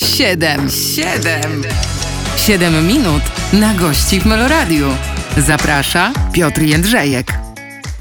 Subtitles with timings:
[0.00, 1.62] Siedem, siedem,
[2.36, 4.86] siedem minut na gości w Meloradiu.
[5.36, 7.32] Zaprasza Piotr Jędrzejek.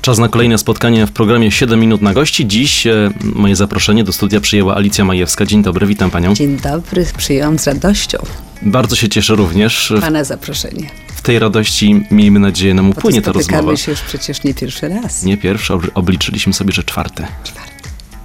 [0.01, 2.47] Czas na kolejne spotkanie w programie 7 minut na gości.
[2.47, 5.45] Dziś e, moje zaproszenie do studia przyjęła Alicja Majewska.
[5.45, 6.33] Dzień dobry, witam panią.
[6.33, 8.17] Dzień dobry, przyjąłem z radością
[8.61, 9.93] Bardzo się cieszę również.
[10.01, 10.89] pana zaproszenie.
[11.15, 13.77] W tej radości miejmy nadzieję nam upłynie ta rozmowa.
[13.77, 15.23] się już przecież nie pierwszy raz.
[15.23, 17.27] Nie pierwszy, obli- obliczyliśmy sobie, że czwarte.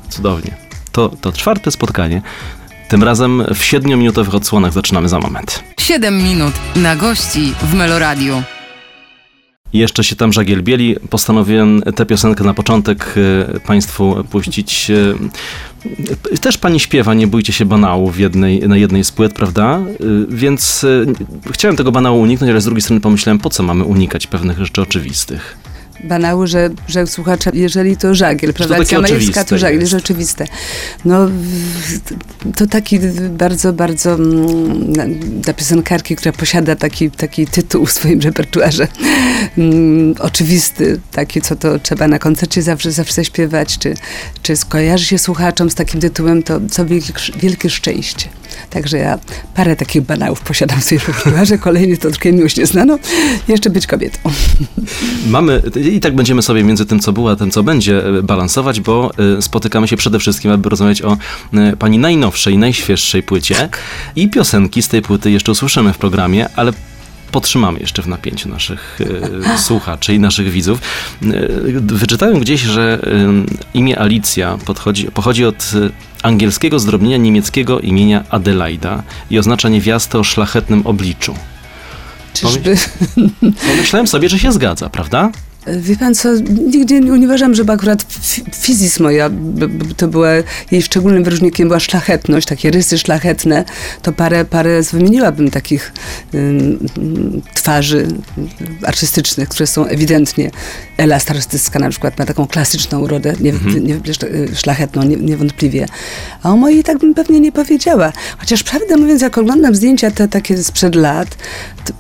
[0.09, 0.57] Cudownie.
[0.93, 2.23] To, to czwarte spotkanie.
[2.91, 5.65] Tym razem w 7-minutowych odsłonach zaczynamy za moment.
[5.81, 8.43] Siedem minut na gości w Meloradiu.
[9.73, 10.97] Jeszcze się tam żagielbieli.
[11.11, 13.15] Postanowiłem tę piosenkę na początek
[13.57, 14.91] e, Państwu puścić.
[16.33, 19.81] E, Też pani śpiewa, nie bójcie się banału w jednej, na jednej z płyt, prawda?
[20.29, 20.87] Więc
[21.53, 24.83] chciałem tego banału uniknąć, ale z drugiej strony pomyślałem, po co mamy unikać pewnych rzeczy
[24.83, 25.57] oczywistych.
[26.05, 28.75] Banały, że, że słuchacza, jeżeli to żagiel, prawda?
[28.75, 29.95] Majewska oczywiste to żagiel, jest.
[29.95, 30.47] oczywiste.
[31.05, 31.29] No,
[32.57, 32.99] to taki
[33.31, 38.89] bardzo, bardzo mm, dla piosenkarki, która posiada taki, taki tytuł w swoim repertuarze,
[39.59, 43.95] mm, oczywisty, taki, co to trzeba na koncercie zawsze, zawsze śpiewać, czy,
[44.43, 48.29] czy skojarzy się słuchaczom z takim tytułem, to co wielkie, wielkie szczęście.
[48.71, 49.19] Także ja
[49.55, 52.99] parę takich banałów posiadam w swoim repertuarze, kolejny to trochę miłość nieznaną,
[53.49, 54.19] jeszcze być kobietą.
[55.27, 58.81] Mamy, i tak będziemy sobie między tym, co było, a tym, co będzie, e, balansować,
[58.81, 61.17] bo e, spotykamy się przede wszystkim, aby rozmawiać o
[61.55, 63.69] e, pani najnowszej, najświeższej płycie.
[64.17, 66.73] I piosenki z tej płyty jeszcze usłyszymy w programie, ale
[67.31, 68.99] podtrzymamy jeszcze w napięciu naszych
[69.55, 70.81] e, słuchaczy i naszych widzów.
[71.23, 71.27] E,
[71.81, 75.73] wyczytałem gdzieś, że e, imię Alicja podchodzi, pochodzi od
[76.23, 81.35] angielskiego zdrobnienia niemieckiego imienia Adelaida i oznacza niewiastę o szlachetnym obliczu.
[82.33, 82.77] Czyżby...
[83.71, 85.31] Pomyślałem sobie, że się zgadza, prawda?
[85.67, 86.29] Wie pan co,
[86.67, 89.31] nigdy nie uważam, żeby akurat fi- fizis moja,
[89.97, 90.29] to była,
[90.71, 93.65] jej szczególnym wyróżnikiem była szlachetność, takie rysy szlachetne,
[94.03, 95.93] to parę, parę wymieniłabym takich
[97.55, 98.09] twarzy
[98.87, 100.51] artystycznych, które są ewidentnie,
[100.97, 105.87] Ela Starostycka na przykład ma taką klasyczną urodę, nie, nie, szla- szlachetną, nie, niewątpliwie,
[106.43, 110.29] a o mojej tak bym pewnie nie powiedziała, chociaż prawdę mówiąc, jak oglądam zdjęcia te
[110.29, 111.37] takie sprzed lat,
[111.85, 111.93] to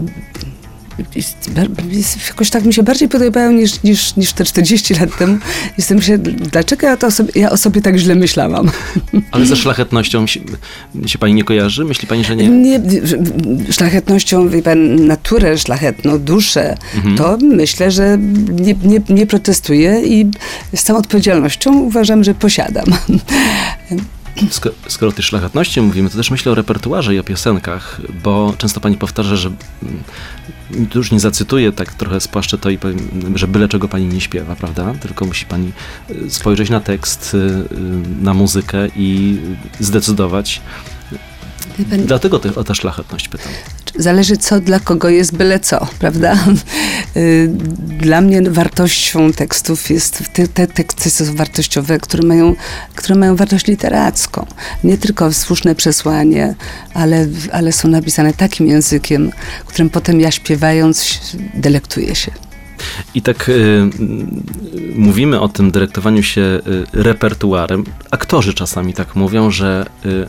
[1.17, 1.51] jest-
[1.91, 5.39] jest- jakoś tak mi się bardziej podobają niż, niż, niż te 40 lat temu.
[5.79, 8.71] Jestem myślę, dlaczego ja, to o sobie, ja o sobie tak źle myślałam?
[9.33, 10.41] Ale ze szlachetnością się,
[11.07, 11.85] się pani nie kojarzy?
[11.85, 12.49] Myśli pani, że nie?
[12.49, 12.81] Nie,
[13.71, 16.77] szlachetnością, wie pan, naturę szlachetną, duszę,
[17.17, 18.19] to myślę, że
[18.51, 20.31] nie, nie, nie protestuję i
[20.75, 22.85] z całą odpowiedzialnością uważam, że posiadam.
[24.89, 28.81] Skoro, o tej szlachetności mówimy, to też myślę o repertuarze i o piosenkach, bo często
[28.81, 29.51] pani powtarza, że
[29.83, 32.99] mm, tu już nie zacytuję, tak trochę spłaszczę to i powiem,
[33.35, 34.95] że byle czego pani nie śpiewa, prawda?
[35.01, 35.73] Tylko musi pani
[36.11, 39.39] y, spojrzeć na tekst, y, y, na muzykę i
[39.81, 40.61] zdecydować.
[41.85, 43.53] Pan, Dlatego te, o tę szlachetność pytam.
[43.97, 46.37] Zależy co dla kogo jest byle co, prawda?
[47.17, 47.51] Y,
[47.99, 52.55] Dla mnie wartością tekstów jest te, te teksty są wartościowe, które mają,
[52.95, 54.47] które mają wartość literacką.
[54.85, 56.55] Nie tylko słuszne przesłanie,
[56.95, 59.33] ale, ale są napisane takim językiem,
[59.67, 61.21] którym potem ja śpiewając
[61.55, 62.33] delektuję się.
[63.15, 63.91] I tak y,
[64.95, 66.61] mówimy o tym dyrektowaniu się y,
[66.93, 67.85] repertuarem.
[68.11, 70.27] Aktorzy czasami tak mówią, że y,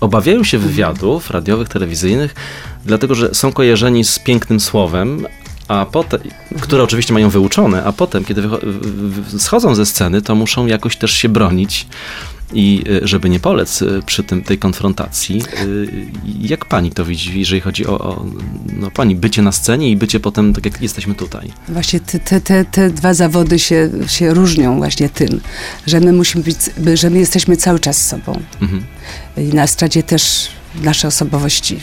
[0.00, 2.34] obawiają się wywiadów radiowych, telewizyjnych,
[2.84, 5.26] dlatego że są kojarzeni z pięknym słowem,
[5.68, 6.20] a potem,
[6.60, 8.42] które oczywiście mają wyuczone, a potem, kiedy
[9.38, 11.86] schodzą ze sceny, to muszą jakoś też się bronić.
[12.52, 15.88] I y, żeby nie polec y, przy tym, tej konfrontacji, y,
[16.40, 18.26] jak pani to widzi, jeżeli chodzi o, o
[18.72, 21.52] no, pani bycie na scenie i bycie potem, tak jak jesteśmy tutaj?
[21.68, 25.40] Właśnie te, te, te, te dwa zawody się, się różnią właśnie tym,
[25.86, 26.56] że my musimy być,
[26.94, 28.40] że my jesteśmy cały czas sobą.
[28.60, 28.82] Mhm.
[29.36, 31.80] I na stracie też nasze osobowości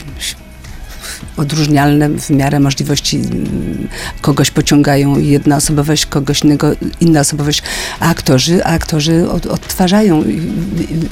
[1.36, 3.88] odróżnialne w miarę możliwości mm,
[4.20, 7.62] kogoś pociągają jedna osobowość, kogoś innego inna osobowość,
[8.00, 10.24] a aktorzy, a aktorzy od, odtwarzają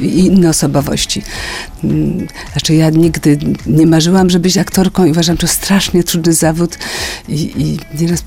[0.01, 1.23] inne osobowości.
[1.85, 6.79] Mm, Znaczy ja nigdy nie marzyłam, żeby być aktorką i uważam to strasznie trudny zawód
[7.29, 8.25] i, i nieraz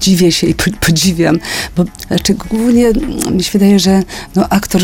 [0.00, 1.38] dziwię się i po- podziwiam,
[1.76, 2.92] bo znaczy głównie
[3.30, 4.02] mi się wydaje, że
[4.34, 4.82] no, aktor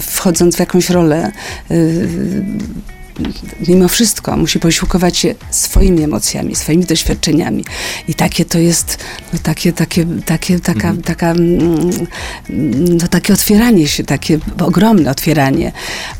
[0.00, 1.32] wchodząc w jakąś rolę
[1.70, 2.44] y,
[3.68, 7.64] mimo wszystko musi posiłkować się swoimi emocjami, swoimi doświadczeniami.
[8.08, 8.98] I takie to jest,
[9.32, 11.90] no takie, takie, takie, taka, taka, mm,
[13.00, 15.72] no takie otwieranie się, takie ogromne otwieranie.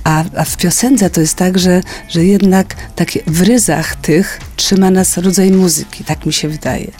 [0.05, 4.91] A, a w piosence to jest tak, że, że jednak takie w ryzach tych trzyma
[4.91, 6.91] nas rodzaj muzyki, tak mi się wydaje.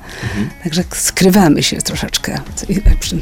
[0.65, 2.41] Także skrywamy się troszeczkę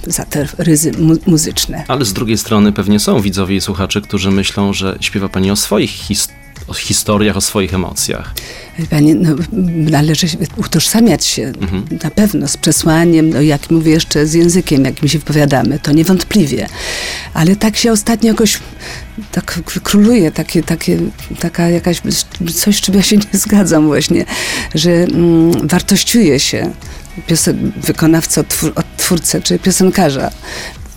[0.07, 1.85] za te ryzy mu- muzyczne.
[1.89, 5.57] Ale z drugiej strony pewnie są widzowie i słuchacze, którzy myślą, że śpiewa pani o
[5.57, 8.35] swoich historiach o historiach, o swoich emocjach.
[8.91, 9.35] Panie, no,
[9.91, 10.27] należy
[10.57, 11.85] utożsamiać się Mhm.
[12.05, 16.67] na pewno z przesłaniem, no, jak mówię jeszcze, z językiem, jakim się wypowiadamy, to niewątpliwie.
[17.35, 18.59] Ale tak się ostatnio jakoś
[19.33, 20.99] tak króluje takie, takie,
[21.41, 22.01] taka jakaś
[22.55, 24.25] coś, z czym ja się nie zgadzam właśnie,
[24.75, 26.71] że mm, wartościuje się
[27.29, 30.31] piosen- wykonawcę twór- twórcę czy piosenkarza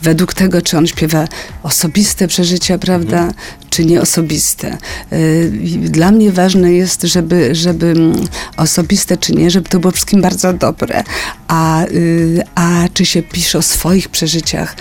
[0.04, 1.28] według tego, czy on śpiewa
[1.64, 3.34] osobiste przeżycia, prawda,
[3.70, 4.78] czy nieosobiste.
[5.14, 5.52] Y,
[5.82, 8.28] Dla mnie ważne jest, żeby, żeby mm,
[8.58, 11.04] osobiste czy nie, żeby to było wszystkim bardzo dobre.
[11.48, 14.76] A, y, a czy się pisze o swoich przeżyciach,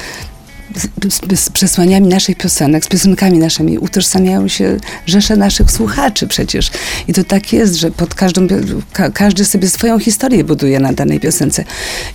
[1.09, 4.77] z, z, przesłaniami naszych piosenek, z piosenkami naszymi utożsamiają się
[5.07, 6.71] rzesze naszych słuchaczy przecież.
[7.09, 8.47] I to tak jest, że pod każdą,
[8.93, 11.65] ka, każdy sobie swoją historię buduje na danej piosence.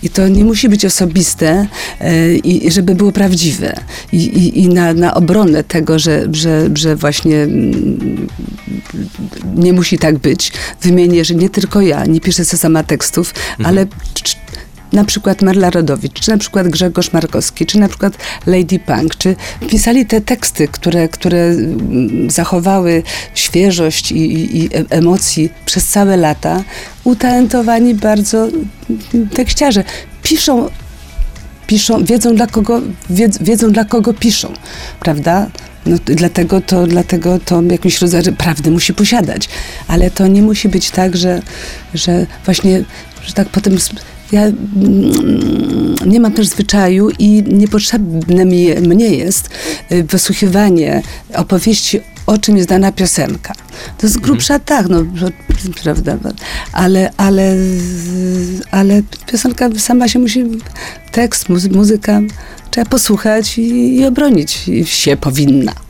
[0.03, 1.67] I to nie musi być osobiste,
[1.99, 3.79] e, i żeby było prawdziwe.
[4.11, 8.27] I, i, i na, na obronę tego, że, że, że właśnie mm,
[9.55, 10.51] nie musi tak być,
[10.81, 13.33] wymienię, że nie tylko ja, nie piszę sobie sama tekstów,
[13.63, 14.35] ale cz-
[14.93, 19.35] na przykład Marla Rodowicz, czy na przykład Grzegorz Markowski, czy na przykład Lady Punk, czy
[19.67, 23.03] pisali te teksty, które, które mm, zachowały
[23.33, 26.63] świeżość i, i, i e- emocji przez całe lata,
[27.03, 29.83] utalentowani bardzo mm, tekściarze.
[30.23, 30.69] Piszą
[31.67, 34.53] piszą, wiedzą dla kogo, wiedz, wiedzą dla kogo piszą,
[34.99, 35.47] prawda?
[35.85, 39.49] No, dlatego, to, dlatego to jakimś rodzaju prawdy musi posiadać.
[39.87, 41.41] Ale to nie musi być tak, że,
[41.93, 42.83] że właśnie,
[43.25, 43.77] że tak potem...
[44.31, 49.49] Ja mm, nie mam też zwyczaju i niepotrzebne mi, mnie jest
[49.91, 51.01] y, wysłuchiwanie
[51.35, 53.53] opowieści o czym jest dana piosenka.
[53.97, 55.03] To z grubsza tak, no,
[55.83, 56.17] prawda,
[56.73, 57.55] ale, ale,
[58.71, 59.01] ale
[59.31, 60.45] piosenka sama się musi,
[61.11, 62.21] tekst, muzy, muzyka,
[62.71, 65.86] trzeba posłuchać i, i obronić się powinna.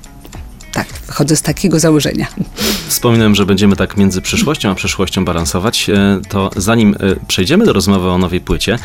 [0.77, 2.27] Tak, wychodzę z takiego założenia.
[2.87, 5.89] Wspominałem, że będziemy tak między przyszłością a przeszłością balansować.
[5.89, 8.79] E, To zanim e, przejdziemy do rozmowy o nowej płycie,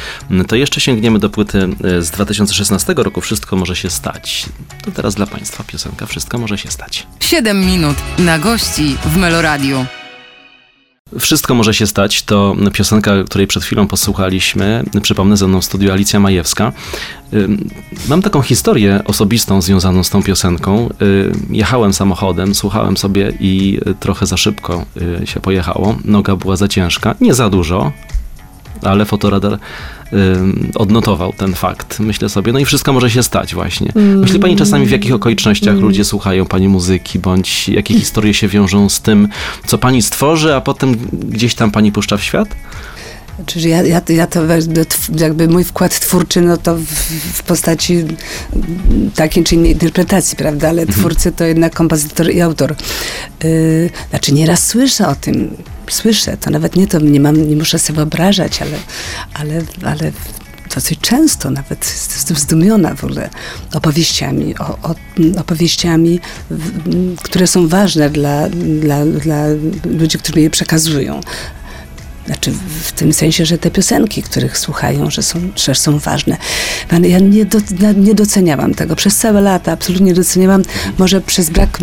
[0.48, 3.20] to jeszcze sięgniemy do płyty e, z 2016 roku.
[3.20, 4.46] Wszystko może się stać.
[4.84, 7.06] To teraz dla Państwa piosenka Wszystko może się stać.
[7.20, 9.86] 7 minut na gości w Meloradiu.
[11.18, 14.84] Wszystko może się stać to piosenka, której przed chwilą posłuchaliśmy.
[15.02, 16.72] Przypomnę, ze mną w studiu Alicja Majewska.
[18.08, 20.88] Mam taką historię osobistą związaną z tą piosenką.
[21.50, 24.84] Jechałem samochodem, słuchałem sobie i trochę za szybko
[25.22, 25.96] y, się pojechało.
[26.04, 27.92] Noga była za ciężka, nie za dużo,
[28.82, 29.58] ale fotoradar
[30.74, 32.00] odnotował ten fakt.
[32.00, 33.92] Myślę sobie, no i wszystko może się stać właśnie.
[33.94, 38.88] Myśli pani czasami, w jakich okolicznościach ludzie słuchają pani muzyki, bądź jakie historie się wiążą
[38.88, 39.28] z tym,
[39.66, 42.48] co pani stworzy, a potem gdzieś tam pani puszcza w świat?
[43.46, 44.40] Czyli ja, ja, ja to
[45.18, 46.84] jakby mój wkład twórczy, no to w,
[47.34, 48.04] w postaci
[49.14, 50.68] takiej czy innej interpretacji, prawda?
[50.68, 52.74] Ale twórcy to jednak kompozytor i autor.
[53.44, 55.56] Yy, znaczy nieraz słyszę o tym,
[55.90, 58.76] słyszę, to nawet nie to, nie mam, nie muszę sobie wyobrażać, ale,
[59.34, 60.12] ale, ale
[60.74, 61.84] dosyć często nawet
[62.14, 63.30] jestem zdumiona w ogóle
[63.74, 64.94] opowieściami, o, o,
[65.40, 69.44] opowieściami, w- które są ważne dla, dla, dla
[69.84, 71.20] ludzi, którzy je przekazują.
[72.26, 72.52] Znaczy
[72.84, 76.36] w tym sensie, że te piosenki, których słuchają, że są, że są ważne.
[77.02, 78.96] Ja nie, do, na- nie doceniałam tego.
[78.96, 80.62] Przez całe lata absolutnie nie doceniałam,
[80.98, 81.78] może przez brak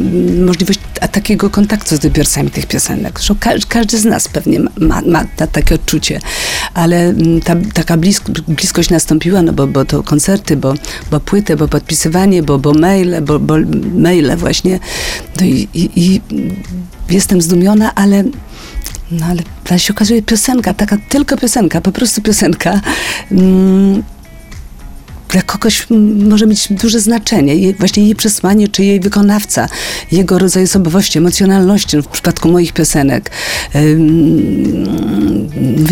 [0.45, 3.13] możliwości takiego kontaktu z odbiorcami tych piosenek.
[3.19, 6.19] Zresztą ka, każdy z nas pewnie ma, ma, ta, takie odczucie,
[6.73, 10.73] ale ta, taka blisko, bliskość nastąpiła, no bo, bo to koncerty, bo,
[11.11, 13.55] bo płyty, bo podpisywanie, bo, bo maile, bo, bo
[13.95, 14.79] maile właśnie.
[15.39, 16.21] No i, i, i
[17.09, 18.23] jestem zdumiona, ale
[19.11, 22.81] no ale ale się okazuje piosenka, taka tylko piosenka, po prostu piosenka.
[23.31, 24.03] Mm,
[25.29, 25.87] dla kogoś
[26.29, 27.55] może mieć duże znaczenie.
[27.55, 29.69] Jej, właśnie jej przesłanie, czy jej wykonawca,
[30.11, 33.31] jego rodzaj osobowości, emocjonalności no w przypadku moich piosenek.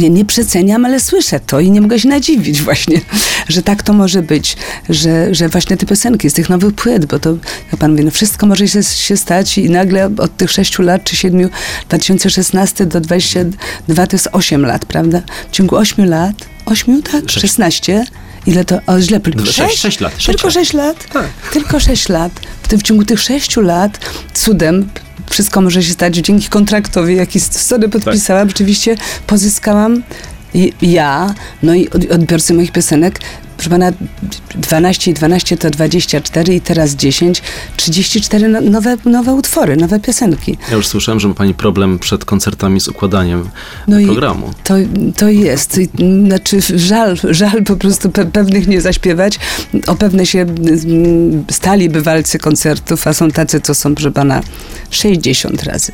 [0.09, 3.01] Nie przeceniam, ale słyszę to i nie mogę się nadziwić właśnie,
[3.47, 4.57] że tak to może być,
[4.89, 7.37] że, że właśnie te piosenki z tych nowych płyt, bo to,
[7.71, 11.03] jak pan mówi, no wszystko może się, się stać i nagle od tych sześciu lat
[11.03, 11.49] czy siedmiu,
[11.89, 15.21] 2016 do 22 to jest 8 lat, prawda?
[15.51, 17.29] W ciągu 8 lat, 8, tak?
[17.29, 17.41] Sześć.
[17.41, 18.05] 16?
[18.47, 18.79] Ile to?
[18.87, 19.19] O, źle.
[19.45, 19.79] Sześć- Sześć?
[19.79, 20.53] sześć lat, sześć Tylko lat.
[20.53, 21.09] 6 lat?
[21.13, 21.27] Tak.
[21.53, 22.31] Tylko 6 lat.
[22.63, 23.99] W, tym, w ciągu tych 6 lat
[24.33, 24.89] cudem
[25.29, 28.47] wszystko może się stać dzięki kontraktowi, jaki z Sony podpisałam.
[28.49, 28.95] Rzeczywiście
[29.27, 30.03] pozyskałam
[30.53, 33.19] I ja, no i od- odbiorcy moich piosenek,
[33.57, 33.91] proszę pana,
[34.55, 37.41] 12 i 12 to 24 i teraz 10,
[37.77, 40.57] 34 no- nowe, nowe utwory, nowe piosenki.
[40.69, 43.49] Ja już słyszałem, że ma pani problem przed koncertami z układaniem
[43.87, 44.53] No programu.
[44.63, 44.73] To,
[45.17, 45.79] to jest.
[46.25, 49.39] Znaczy, żal, żal po prostu pe, pewnych nie zaśpiewać.
[49.87, 54.41] O pewne się mm, stali bywalcy koncertów, a są tacy, co są, proszę pana,
[54.91, 55.91] 60 razy.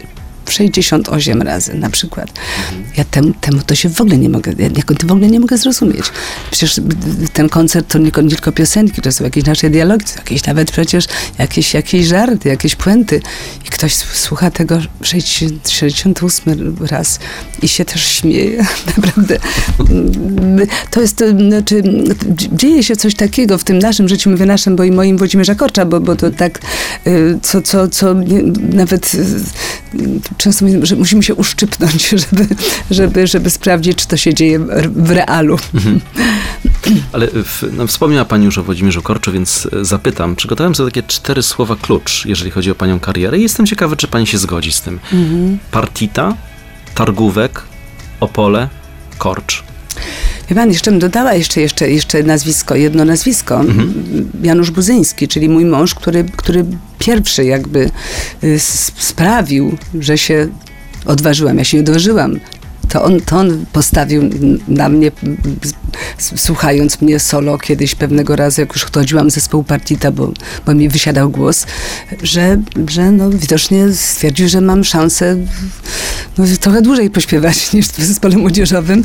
[0.52, 2.30] 68 razy na przykład.
[2.98, 4.70] Ja temu, temu to się w ogóle nie mogę, ja
[5.08, 6.06] w ogóle nie mogę zrozumieć.
[6.52, 6.82] Przecież
[7.34, 10.72] ten koncert to nie, nie tylko piosenki, to są jakieś nasze dialogi, to jakieś nawet
[10.72, 11.06] przecież
[11.40, 13.22] jakieś, jakieś żarty, jakieś puenty.
[13.66, 17.20] I ktoś słucha tego 60, 68 raz
[17.62, 18.66] i się też śmieje.
[18.88, 19.40] Naprawdę.
[20.92, 21.84] To jest, to, znaczy,
[22.52, 25.86] dzieje się coś takiego w tym naszym życiu, mówię naszym, bo i moim Włodzimierza Korcza,
[25.86, 26.60] bo, bo to tak,
[27.08, 28.16] y, co, co, co
[28.74, 29.26] nawet y,
[30.38, 32.48] często mówię, że musimy się uszczypnąć, żeby,
[32.92, 35.58] żeby, żeby sprawdzić, czy to się dzieje w- realu.
[37.14, 40.36] Ale w, no, wspomniała Pani już o Włodzimierzu Korczu, więc e, zapytam.
[40.36, 44.08] Przygotowałem sobie takie cztery słowa klucz, jeżeli chodzi o Panią karierę i jestem ciekawy, czy
[44.08, 45.00] Pani się zgodzi z tym.
[45.72, 46.36] Partita,
[46.96, 47.62] Targówek,
[48.20, 48.70] Opole,
[49.18, 49.64] Korcz.
[50.50, 53.62] Wie pan, jeszcze bym dodała jeszcze, jeszcze, jeszcze nazwisko, jedno nazwisko.
[54.44, 56.66] Janusz Buzyński, czyli mój mąż, który, który
[57.06, 57.90] pierwszy jakby
[58.44, 58.60] y,
[58.98, 60.48] sprawił, że się
[61.06, 61.58] odważyłam.
[61.58, 62.40] Ja się nie odważyłam.
[62.90, 64.30] To on, to on postawił
[64.68, 65.12] na mnie,
[66.18, 70.32] słuchając mnie solo kiedyś pewnego razu, jak już chodziłam z zespołu Partita, bo,
[70.66, 71.66] bo mi wysiadał głos,
[72.24, 75.38] że, że no, widocznie stwierdził, że mam szansę
[76.38, 79.04] no, trochę dłużej pośpiewać niż w zespole młodzieżowym.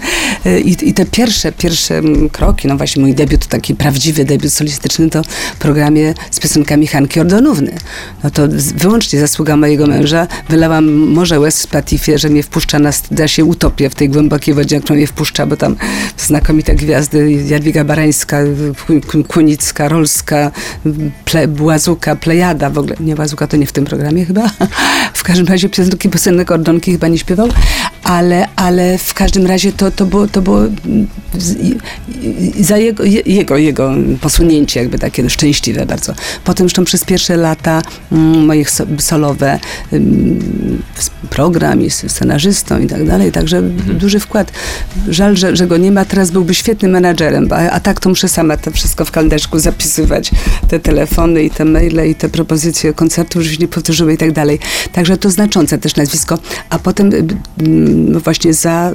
[0.65, 5.23] I, I te pierwsze, pierwsze kroki, no właśnie mój debiut, taki prawdziwy debiut solistyczny to
[5.55, 7.79] w programie z piosenkami Hanki Ordonówny.
[8.25, 8.43] No to
[8.75, 10.27] wyłącznie zasługa mojego męża.
[10.49, 14.55] Wylałam morze łez w Spatifie, że mnie wpuszcza na, da się utopię w tej głębokiej
[14.55, 15.77] wodzie, jak mnie wpuszcza, bo tam
[16.19, 18.39] znakomite gwiazdy, Jadwiga Barańska,
[18.87, 20.51] Ku- Ku- Kunicka, Rolska,
[21.25, 24.51] Ple, Błazuka, Plejada, w ogóle, nie Błazuka to nie w tym programie chyba.
[25.15, 27.49] W każdym razie piosenki, piosenek Ordonki chyba nie śpiewał,
[28.03, 31.07] ale, ale w każdym razie to, to było, to było mm,
[32.61, 36.15] za jego, je- jego, jego posunięcie jakby takie szczęśliwe bardzo.
[36.45, 37.83] Potem zresztą przez pierwsze lata
[38.13, 39.59] mm, moich so, solowe
[40.99, 43.58] s- program z scenarzystą i tak dalej, także
[43.99, 44.53] duży wkład.
[45.09, 48.29] Żal, że, że go nie ma, teraz byłby świetnym menadżerem, a, a tak to muszę
[48.29, 50.31] sama to wszystko w kalendarzku zapisywać,
[50.69, 54.33] te telefony i te maile i te propozycje koncertów, żeby się nie powtórzyły i tak
[54.33, 54.59] dalej.
[54.93, 56.39] Także to znaczące też nazwisko.
[56.71, 58.95] A potem y, mm, no właśnie za y,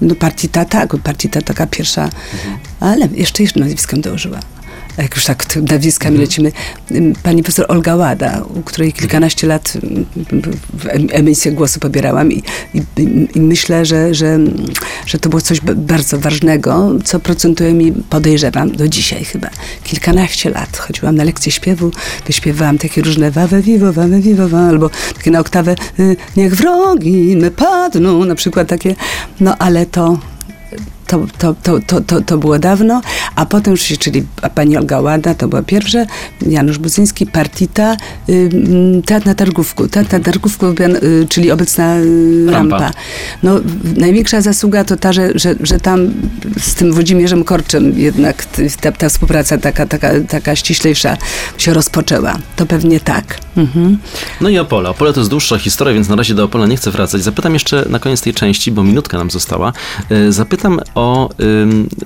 [0.00, 2.10] no partita, tak, partita taka pierwsza,
[2.80, 4.55] ale jeszcze jeszcze nazwiskiem dołożyła.
[4.98, 6.52] Jak już tak nazwiskami lecimy,
[6.90, 9.72] ym, pani profesor Olga Łada, u której kilkanaście lat
[11.10, 12.42] emisję głosu pobierałam i,
[12.74, 12.82] i,
[13.34, 14.38] i myślę, że, że,
[15.06, 19.48] że to było coś bardzo ważnego, co procentuje mi, podejrzewam, do dzisiaj chyba.
[19.84, 21.90] Kilkanaście lat chodziłam na lekcje śpiewu,
[22.26, 27.36] wyśpiewałam takie różne wawe vivo, wawe vivo, wa, albo takie na oktawę y, niech wrogi
[27.56, 28.94] padną, na przykład takie,
[29.40, 30.18] no ale to
[31.06, 33.00] to, to, to, to, to, to było dawno,
[33.36, 35.98] a potem już, się- czyli pani Olga Łada, to była pierwsza,
[36.48, 37.96] Janusz Buzyński, Partita,
[38.28, 38.50] y,
[39.06, 42.78] Teatr na Targówku, Teatr na Targówku, y, czyli obecna y, Rampa.
[42.78, 42.98] rampa.
[43.42, 43.60] No,
[43.96, 46.10] największa zasługa to ta, że, że, że tam
[46.60, 48.44] z tym Włodzimierzem Korczem jednak
[48.80, 51.16] ta, ta współpraca taka, taka, taka ściślejsza
[51.58, 52.36] się rozpoczęła.
[52.56, 53.38] To pewnie tak.
[53.56, 53.98] Mhm.
[54.40, 54.90] No i Opole.
[54.90, 57.22] Opole to jest dłuższa historia, więc na razie do Opola nie chcę wracać.
[57.22, 59.72] Zapytam jeszcze na koniec tej części, bo minutka nam została.
[60.10, 61.30] y, Zapytam o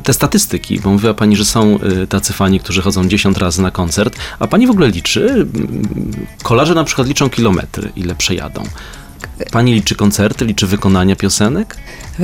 [0.03, 3.71] te statystyki, bo mówiła pani, że są y, tacy fani, którzy chodzą 10 razy na
[3.71, 5.47] koncert, a pani w ogóle liczy,
[6.43, 8.63] kolarze na przykład liczą kilometry, ile przejadą.
[9.51, 11.77] Pani liczy koncerty, liczy wykonania piosenek?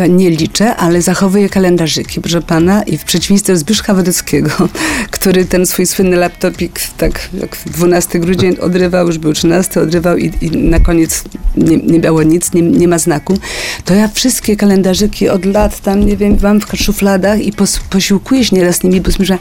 [0.09, 4.50] Nie liczę, ale zachowuję kalendarzyki, proszę pana, i w przeciwieństwie do Zbyszka Wodeckiego,
[5.11, 10.33] który ten swój słynny laptopik tak jak 12 grudzień odrywał, już był 13, odrywał i,
[10.41, 11.25] i na koniec
[11.57, 13.38] nie, nie było nic, nie, nie ma znaku,
[13.85, 18.45] to ja wszystkie kalendarzyki od lat tam, nie wiem, mam w szufladach i pos, posiłkuję
[18.45, 19.38] się nieraz nimi, bo myślę,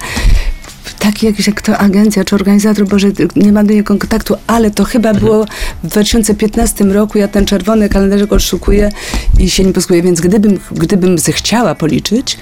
[1.00, 4.84] taki jakiś jak to agencja czy organizator, Boże, nie mam do niego kontaktu, ale to
[4.84, 5.46] chyba było
[5.84, 8.92] w 2015 roku, ja ten czerwony kalendarzyk odszukuję
[9.40, 12.38] i się nie posługuję, więc gdybym, gdybym zechciała policzyć,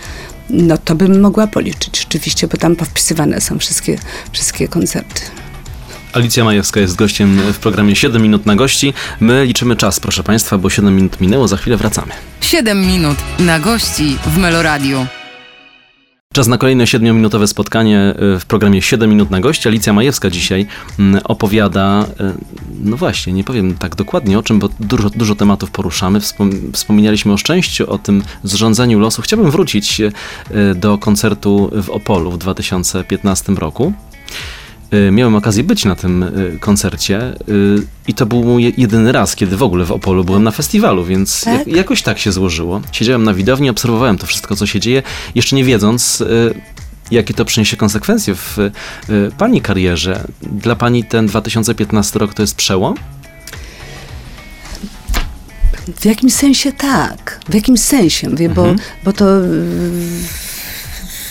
[0.50, 3.98] no to bym mogła policzyć rzeczywiście, bo tam powpisywane są wszystkie,
[4.31, 5.22] wszystkie koncerty.
[6.13, 8.93] Alicja Majewska jest gościem w programie 7 minut na gości.
[9.19, 12.12] My liczymy czas, proszę Państwa, bo 7 minut minęło, za chwilę wracamy.
[12.41, 15.05] 7 minut na gości w Meloradiu.
[16.34, 19.68] Czas na kolejne 7-minutowe spotkanie y, w programie 7 minut na gości.
[19.68, 20.66] Alicja Majewska dzisiaj
[21.00, 22.34] mm, opowiada, y,
[22.84, 26.20] no właśnie, nie powiem tak dokładnie o czym, bo dużo, dużo tematów poruszamy.
[26.20, 29.22] Wspom- wspominaliśmy o szczęściu, o tym zrządzaniu losu.
[29.22, 30.12] Chciałbym wrócić y,
[30.75, 33.94] do koncertu w Opolu w 2015 roku.
[34.93, 39.35] Y, Miałem okazję być na tym y, koncercie y, i to był mój jedyny raz,
[39.35, 41.67] kiedy w ogóle w Opolu byłem na festiwalu, więc Tak?
[41.67, 42.81] jak, jakoś tak się złożyło.
[42.91, 45.03] Siedziałem na widowni, obserwowałem to wszystko, co się dzieje,
[45.35, 46.23] jeszcze nie wiedząc,
[47.12, 48.57] jakie to przyniesie konsekwencje w
[49.38, 50.23] pani karierze.
[50.41, 52.95] Dla pani ten 2015 rok to jest przełom?
[56.00, 57.39] W jakimś sensie tak.
[57.50, 58.65] W jakimś sensie, mówię, bo,
[59.03, 59.25] bo to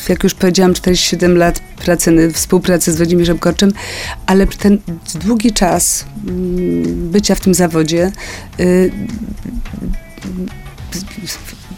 [0.08, 3.72] jak już powiedziałam, 47 lat pracy, współpracy z Włodzimierzem Korczem,
[4.26, 4.78] ale ten
[5.14, 8.12] długi czas mm, bycia w tym zawodzie
[8.58, 8.90] yy,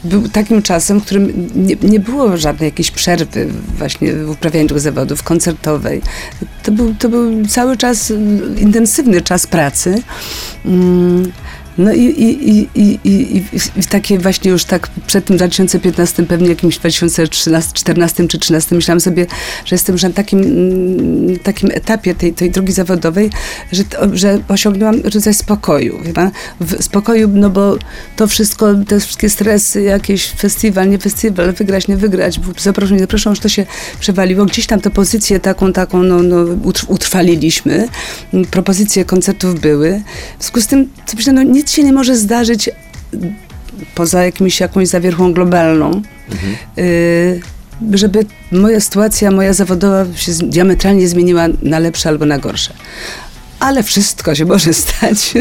[0.05, 4.81] był takim czasem, w którym nie, nie było żadnej jakiejś przerwy właśnie w uprawianiu tych
[4.81, 6.03] zawodów koncertowej.
[6.63, 8.13] To był, to był cały czas
[8.57, 10.03] intensywny czas pracy.
[10.65, 11.33] Mm,
[11.79, 13.43] No i, i, i, i,
[13.91, 19.27] takie właśnie już tak przed tym 2015, pewnie jakimś 2013, 14 czy 13 myślałam sobie,
[19.65, 23.31] że jestem już na takim, mm, takim etapie tej, tej drogi zawodowej,
[23.73, 25.99] że, że osiągnęłam rodzaj spokoju.
[26.81, 27.77] Spokoju, no bo
[28.17, 33.31] to wszystko, te wszystkie stresy, jakieś festiwal, nie festiwal, wygrać, nie wygrać, zaproszą, nie zaproszą,
[33.31, 33.67] już to się
[34.01, 34.47] przewaliło.
[34.47, 37.89] Gdzieś tam tę pozycję taką, taką, no, no utr- utrwaliliśmy.
[38.51, 40.03] Propozycje koncertów były.
[40.39, 42.71] W związku z tym, co myślę, no nic się nie może zdarzyć
[43.95, 46.03] poza jakimś, jakąś zawierchą globalną,
[46.79, 47.41] y,
[47.93, 52.75] żeby moja sytuacja, moja zawodowa się diametralnie zmieniła na lepsze albo na gorsze.
[53.61, 55.35] Ale wszystko się może stać.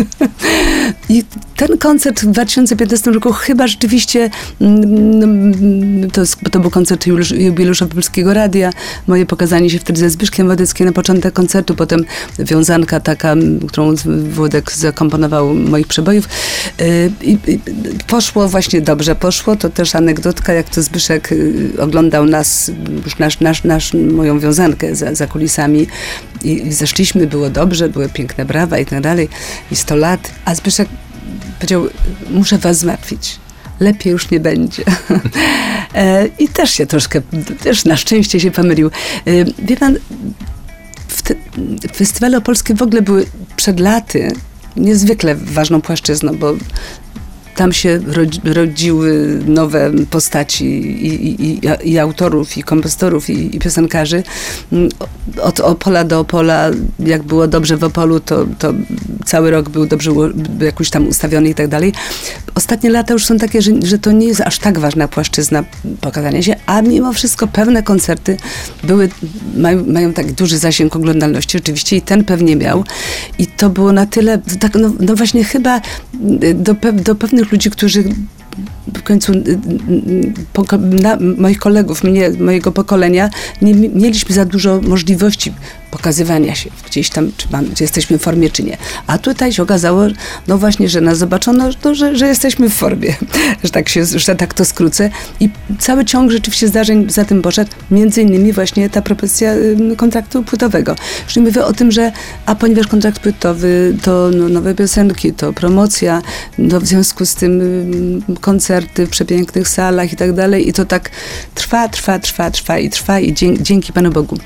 [1.09, 1.23] I
[1.55, 4.29] ten koncert w 2015 roku chyba rzeczywiście,
[4.61, 8.69] mm, to, to był koncert jubileusza Polskiego Radia,
[9.07, 12.05] moje pokazanie się wtedy ze Zbyszkiem Wodeckim na początek koncertu, potem
[12.39, 13.35] wiązanka taka,
[13.67, 13.95] którą
[14.29, 16.25] Włodek zakomponował moich przebojów.
[16.81, 17.37] Y, I,
[18.07, 22.71] poszło właśnie dobrze, poszło, to też anegdotka, jak to Zbyszek y, oglądał nas,
[23.05, 25.87] już nasz, nasz, nasz, moją wiązankę za, za kulisami
[26.43, 29.29] i, zeszliśmy, było dobrze, były piękne brawa i tak dalej,
[29.71, 30.87] i 100 lat, a Zbyszek
[31.55, 31.87] powiedział,
[32.29, 33.39] muszę was zmartwić.
[33.79, 34.83] Lepiej już nie będzie.
[35.95, 37.21] E, I też się troszkę,
[37.63, 38.87] też na szczęście się pomylił.
[38.87, 39.97] E, Wie pan,
[41.07, 41.35] w te,
[41.95, 44.31] festiwale opolskie w ogóle były przed laty
[44.75, 46.53] niezwykle ważną płaszczyzną, bo
[47.55, 54.23] tam się rodzi, rodziły nowe postaci i, i, i, autorów, i kompozytorów, i, i piosenkarzy.
[54.71, 54.89] Mm,
[55.41, 58.73] Od Opola do Opola, jak było dobrze w Opolu, to, to
[59.25, 60.11] cały rok był dobrze
[60.59, 61.93] jakoś tam ustawiony i tak dalej.
[62.55, 65.63] Ostatnie lata już są takie, że, że to nie jest aż tak ważna płaszczyzna
[66.01, 68.37] pokazania się, a mimo wszystko pewne koncerty
[68.83, 69.09] były,
[69.57, 72.83] mają, mają tak duży zasięg oglądalności oczywiście i ten pewnie miał.
[73.39, 75.81] I to było na tyle, tak, no, no właśnie chyba
[76.43, 78.03] y, do, do pewnych ludzi, którzy
[78.97, 83.29] w końcu y, y, poko- na, moich kolegów, mnie, mojego pokolenia,
[83.61, 85.53] nie mi- mieliśmy za dużo możliwości
[85.93, 88.77] pokazywania się gdzieś tam, czy, mam, czy jesteśmy w formie, czy nie.
[89.07, 90.01] A tutaj się okazało,
[90.47, 93.15] no właśnie, że nas zobaczono, no, że, że jesteśmy w formie,
[93.63, 95.09] że tak, się, że tak to skrócę.
[95.39, 99.53] I cały ciąg rzeczywiście zdarzeń za tym poszedł, między innymi właśnie ta propozycja
[99.97, 100.95] kontraktu płytowego.
[101.35, 102.11] Nie mówię o tym, że
[102.45, 106.21] a ponieważ kontrakt płytowy to no, nowe piosenki, to promocja,
[106.57, 110.85] no w związku z tym ym, koncerty w przepięknych salach i tak dalej i to
[110.85, 111.09] tak
[111.55, 114.37] trwa, trwa, trwa, trwa i trwa i dzięki, dzięki Panu Bogu.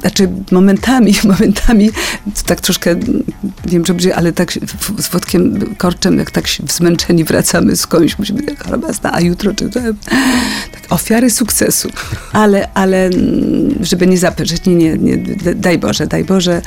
[0.00, 1.90] Znaczy momentami, momentami
[2.46, 4.52] tak troszkę, nie wiem, czy będzie, ale tak
[4.98, 9.80] z Wodkiem Korczem, jak tak zmęczeni wracamy skądś, musimy tak choroba a jutro czy to,
[10.72, 11.90] tak, ofiary sukcesu.
[12.32, 15.16] Ale, ale mm, żeby nie zapeszeć, nie, nie, nie,
[15.54, 16.62] daj Boże, daj Boże,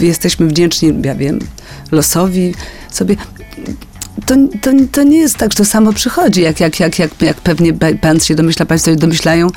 [0.00, 1.38] jesteśmy wdzięczni, ja wiem,
[1.92, 2.54] losowi
[2.90, 3.16] sobie
[4.26, 7.36] to, to, to nie jest tak, że to samo przychodzi, jak, jak, jak, jak, jak
[7.36, 9.48] pewnie pa- pan się domyśla, państwo się domyślają.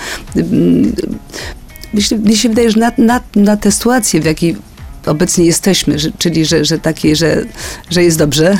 [1.94, 4.56] Ym, Myślę, mnie się wydaje, że na, na, na tę sytuację, w jakiej
[5.06, 7.46] obecnie jesteśmy, że, czyli że, że takiej, że,
[7.90, 8.58] że jest dobrze,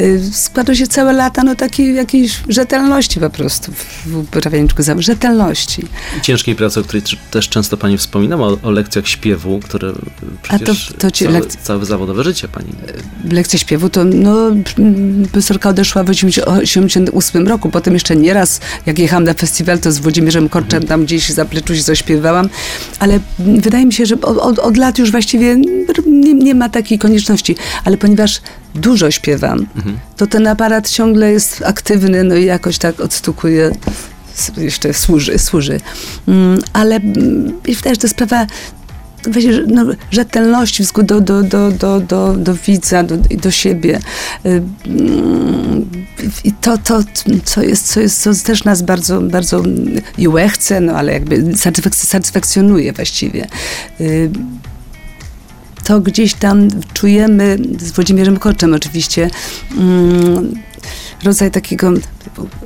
[0.00, 3.72] y, składa się całe lata no, takiej jakiejś rzetelności po prostu
[4.06, 5.02] w uprawianiu zawodu.
[5.02, 5.82] Rzetelności.
[6.22, 9.92] Ciężkiej pracy, o której też często pani wspominała, o, o lekcjach śpiewu, które
[10.42, 12.68] przecież to ci całe, całe zawodowe życie pani.
[13.30, 14.50] lekcja śpiewu, to no,
[15.32, 20.48] profesorka odeszła w 1988 roku, potem jeszcze nieraz, jak jechałam na festiwal, to z Włodzimierzem
[20.48, 22.48] Korczem tam gdzieś za pleczuś zaśpiewałam,
[22.98, 25.56] ale wydaje mi się, że od, od lat już właściwie
[26.06, 28.40] nie, nie ma takiej konieczności, ale ponieważ
[28.74, 29.66] dużo śpiewam,
[30.16, 33.70] to ten aparat ciągle jest aktywny, no i jakoś tak odstukuje
[34.56, 35.80] jeszcze służy, służy.
[36.28, 37.52] Mm, Ale mm,
[37.86, 38.46] że to sprawa
[39.38, 43.98] że, no, rzetelności do, do, do, do, do, do widza, do, do siebie.
[44.46, 45.90] Y, mm,
[46.44, 47.00] I to, to
[47.44, 49.62] co, jest, co, jest, co też nas bardzo, bardzo
[50.18, 53.46] i łechce, no ale jakby satysfak- satysfakcjonuje właściwie.
[55.90, 59.30] To gdzieś tam czujemy, z Włodzimierzem Korczem oczywiście,
[59.76, 60.54] mm,
[61.24, 61.92] rodzaj takiego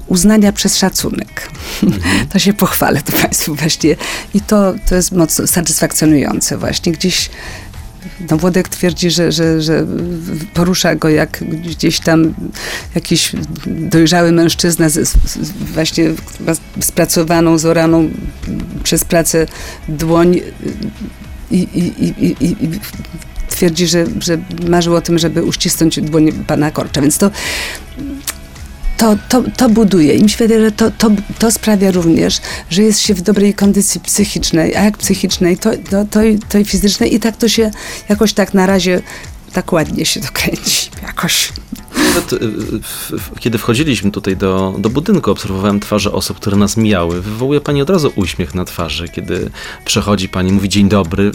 [0.06, 1.50] uznania przez szacunek.
[2.32, 3.96] To się pochwalę to Państwu właśnie.
[4.34, 6.92] I to, to jest mocno satysfakcjonujące właśnie.
[6.92, 7.30] Gdzieś
[8.30, 9.87] no Włodek twierdzi, że, że, że
[10.54, 12.34] porusza go jak gdzieś tam
[12.94, 13.32] jakiś
[13.66, 16.10] dojrzały mężczyzna z, z, z właśnie
[16.80, 18.10] spracowaną, zoraną
[18.82, 19.46] przez pracę
[19.88, 20.40] dłoń
[21.50, 22.80] i, i, i, i, i
[23.48, 27.00] twierdzi, że, że marzył o tym, żeby uścisnąć dłoń pana Korcza.
[27.00, 27.30] Więc to
[28.96, 30.14] to, to, to buduje.
[30.14, 34.76] I wydaje, że to, to, to sprawia również, że jest się w dobrej kondycji psychicznej,
[34.76, 37.14] a jak psychicznej, to, to, to, i, to i fizycznej.
[37.14, 37.70] I tak to się
[38.09, 39.02] jakoś tak na razie
[39.52, 40.90] tak ładnie się dokręci.
[41.02, 41.52] Jakoś.
[41.98, 42.38] Nawet y,
[42.83, 47.22] w, w, kiedy wchodziliśmy tutaj do, do budynku, obserwowałem twarze osób, które nas mijały.
[47.22, 49.50] Wywołuje pani od razu uśmiech na twarzy, kiedy
[49.85, 51.30] przechodzi pani, mówi dzień dobry.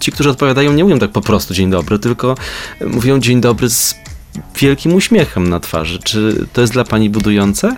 [0.00, 2.34] Ci, którzy odpowiadają, nie mówią tak po prostu dzień dobry, tylko
[2.86, 3.94] mówią dzień dobry z
[4.58, 5.98] wielkim uśmiechem na twarzy.
[5.98, 7.76] Czy to jest dla pani budujące?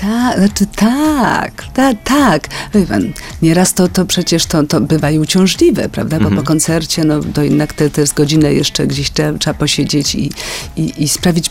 [0.00, 2.48] Tak, znaczy tak, tak, tak.
[2.74, 6.18] Wie pan, nieraz to, to przecież to, to bywa i uciążliwe, prawda?
[6.18, 6.42] Bo Mhm.
[6.42, 10.30] po koncercie, no to jednak te, te z godzinę jeszcze gdzieś trzeba, trzeba posiedzieć i,
[10.76, 11.50] i, i sprawić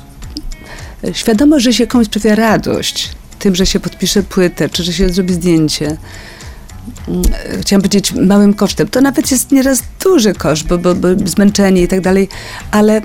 [1.13, 5.33] świadomość, że się komuś sprawia radość tym, że się podpisze płytę, czy że się zrobi
[5.33, 5.97] zdjęcie.
[7.07, 7.21] Mm,
[7.61, 8.87] Chciałam powiedzieć małym kosztem.
[8.87, 12.29] To nawet jest nieraz duży koszt, bo, bo, bo zmęczenie i tak dalej,
[12.71, 13.01] ale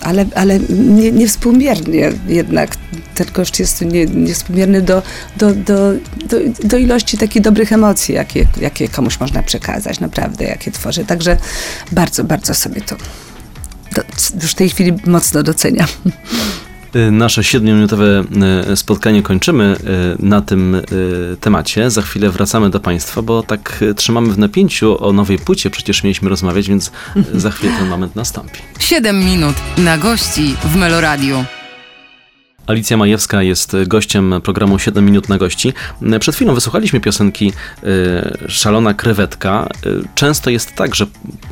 [0.00, 2.76] ale, ale nie, niewspółmiernie jednak
[3.14, 5.02] ten koszt jest nie, niewspółmierny do,
[5.36, 5.92] do, do,
[6.28, 11.04] do, do ilości takich dobrych emocji, jakie, jakie komuś można przekazać, naprawdę, jakie tworzy.
[11.04, 11.36] Także
[11.92, 12.96] bardzo, bardzo sobie to
[13.94, 14.02] do,
[14.42, 15.88] już w tej chwili mocno doceniam.
[16.96, 18.24] Y, Nasze siedmiominutowe
[18.72, 19.76] y, spotkanie kończymy
[20.20, 20.82] y, na tym
[21.40, 21.90] temacie.
[21.90, 25.70] Za chwilę wracamy do Państwa, bo tak trzymamy w napięciu o nowej płycie.
[25.70, 26.92] Przecież mieliśmy rozmawiać, więc
[27.34, 28.58] za chwilę ten moment nastąpi.
[28.78, 31.44] 7 minut na gości w Meloradiu.
[32.70, 35.72] Alicja Majewska jest gościem programu 7 minut na gości.
[36.20, 37.52] Przed chwilą wysłuchaliśmy piosenki
[37.84, 39.68] y, Szalona krewetka.
[39.86, 41.06] Y, Często jest tak, że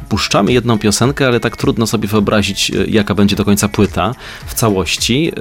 [0.08, 4.14] puszczamy jedną piosenkę, ale tak trudno sobie wyobrazić, y, jaka będzie do końca płyta
[4.46, 5.32] w całości.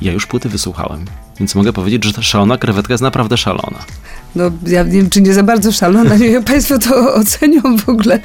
[0.00, 1.04] Ja już płyty wysłuchałem,
[1.38, 3.78] więc mogę powiedzieć, że ta szalona krewetka jest naprawdę szalona.
[4.36, 7.88] No, ja nie wiem, czy nie za bardzo szalona, nie wiem, Państwo to ocenią w
[7.88, 8.20] ogóle,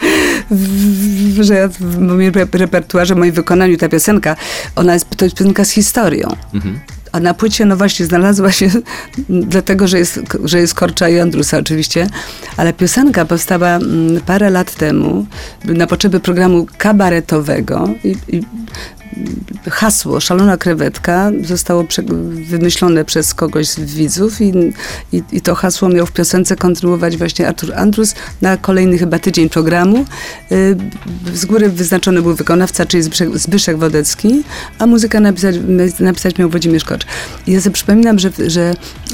[1.41, 4.35] że ja w moim rep- repertuarze, w moim wykonaniu ta piosenka,
[4.75, 6.27] ona jest, to jest piosenka z historią.
[6.53, 6.79] Mhm.
[7.11, 8.69] A na płycie, no właśnie, znalazła się
[9.29, 12.07] dlatego, że jest, że jest Korcza i Andrusa oczywiście,
[12.57, 15.25] ale piosenka powstała mm, parę lat temu
[15.65, 18.41] na potrzeby programu kabaretowego i, i
[19.69, 21.85] hasło Szalona krewetka zostało
[22.49, 24.53] wymyślone przez kogoś z widzów i,
[25.11, 29.49] i, i to hasło miał w piosence kontynuować właśnie Artur Andrus na kolejny chyba tydzień
[29.49, 30.05] programu.
[30.51, 30.77] Y,
[31.33, 34.43] Z góry wyznaczony był wykonawca, czyli Zbyszek, Wodecki,
[34.79, 35.55] a muzykę napisać,
[35.99, 37.47] napisać miał Włodzimierz Kocz.
[37.47, 38.73] I ja sobie przypominam, że, że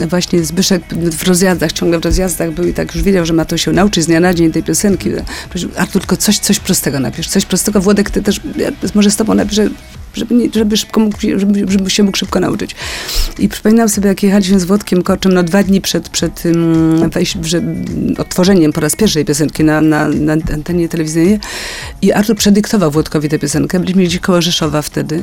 [0.10, 3.58] właśnie Zbyszek w rozjazdach, ciągle w rozjazdach był i tak już wiedział, że ma to
[3.58, 5.10] się nauczyć z dnia na dzień tej piosenki.
[5.76, 7.82] Artur, tylko coś, coś prostego napisz, coś prostego.
[7.82, 9.69] Włodek, ty też, ja może z tobą napiszę,
[10.13, 12.76] żeby, nie, żeby, szybko mógł, żeby, żeby się mógł szybko nauczyć.
[13.39, 17.10] I przypominam sobie, jak jechaliśmy z Włodkiem Korczem, no dwa dni przed, przed um,
[17.41, 17.62] że,
[18.17, 21.39] odtworzeniem po raz pierwszej piosenki na, na, na antenie telewizyjnej
[22.02, 23.80] i Artur przedyktował Włodkowi tę piosenkę.
[23.80, 25.21] Byliśmy gdzieś koło Rzeszowa wtedy.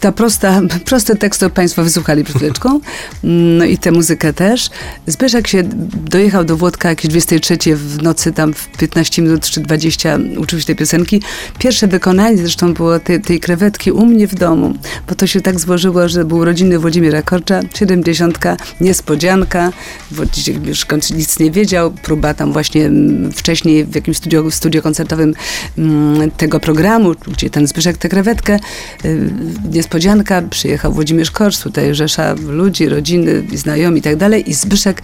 [0.00, 2.80] Ta prosta, prosty tekst Państwo wysłuchali przed chwileczką.
[3.22, 4.70] No i tę muzykę też.
[5.06, 5.62] Zbyszek się
[5.94, 10.66] dojechał do Włodka jakieś 23 w nocy, tam w 15 minut czy 20 uczył się
[10.66, 11.22] tej piosenki.
[11.58, 14.74] Pierwsze wykonanie zresztą było tej, tej krewetki u mnie w domu,
[15.08, 18.38] bo to się tak złożyło, że był urodziny Włodzimierza Korcza, 70,
[18.80, 19.72] niespodzianka,
[20.10, 25.34] Włodzimierz Korcz nic nie wiedział, próba tam właśnie mm, wcześniej w jakimś studio, studio koncertowym
[25.78, 28.58] mm, tego programu, gdzie ten Zbyszek tę krewetkę,
[29.04, 29.30] y,
[29.70, 35.02] niespodzianka, przyjechał Włodzimierz Korcz, tutaj rzesza ludzi, rodziny, znajomi i tak dalej i Zbyszek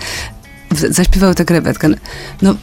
[0.74, 1.88] zaśpiewał tę krewetkę.
[2.42, 2.54] No,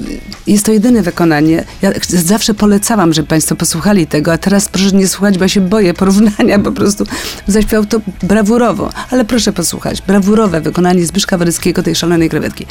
[0.47, 1.63] jest to jedyne wykonanie.
[1.81, 5.61] Ja zawsze polecałam, żeby Państwo posłuchali tego, a teraz proszę nie słuchać, bo ja się
[5.61, 7.05] boję porównania, po prostu
[7.47, 8.89] zaśpiewał to brawurowo.
[9.09, 10.01] Ale proszę posłuchać.
[10.01, 12.65] Brawurowe wykonanie Zbyszka Waryckiego tej szalonej krewetki.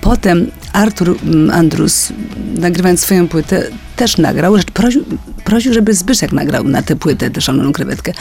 [0.00, 2.12] Potem Artur mm, Andrus,
[2.54, 5.04] nagrywając swoją płytę, też nagrał, prosił,
[5.44, 8.12] prosił, żeby Zbyszek nagrał na tę płytę tę szaloną krewetkę.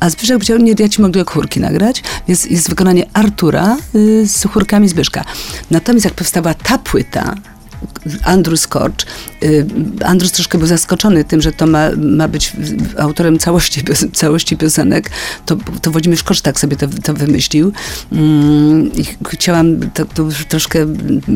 [0.00, 4.44] A Zbyszek powiedział, nie, ja ci mogę chórki nagrać, więc jest wykonanie Artura y, z
[4.44, 5.24] chórkami Zbyszka.
[5.70, 7.34] Natomiast jak powstała ta płyta,
[8.24, 9.06] Andrew Scorch.
[9.42, 9.66] Y,
[10.04, 12.52] Andrew troszkę był zaskoczony tym, że to ma, ma być
[12.98, 15.10] autorem całości, całości piosenek.
[15.46, 17.72] To, to Włodzimierz Korcz tak sobie to, to wymyślił.
[18.12, 20.86] Mm, I chciałam to, to troszkę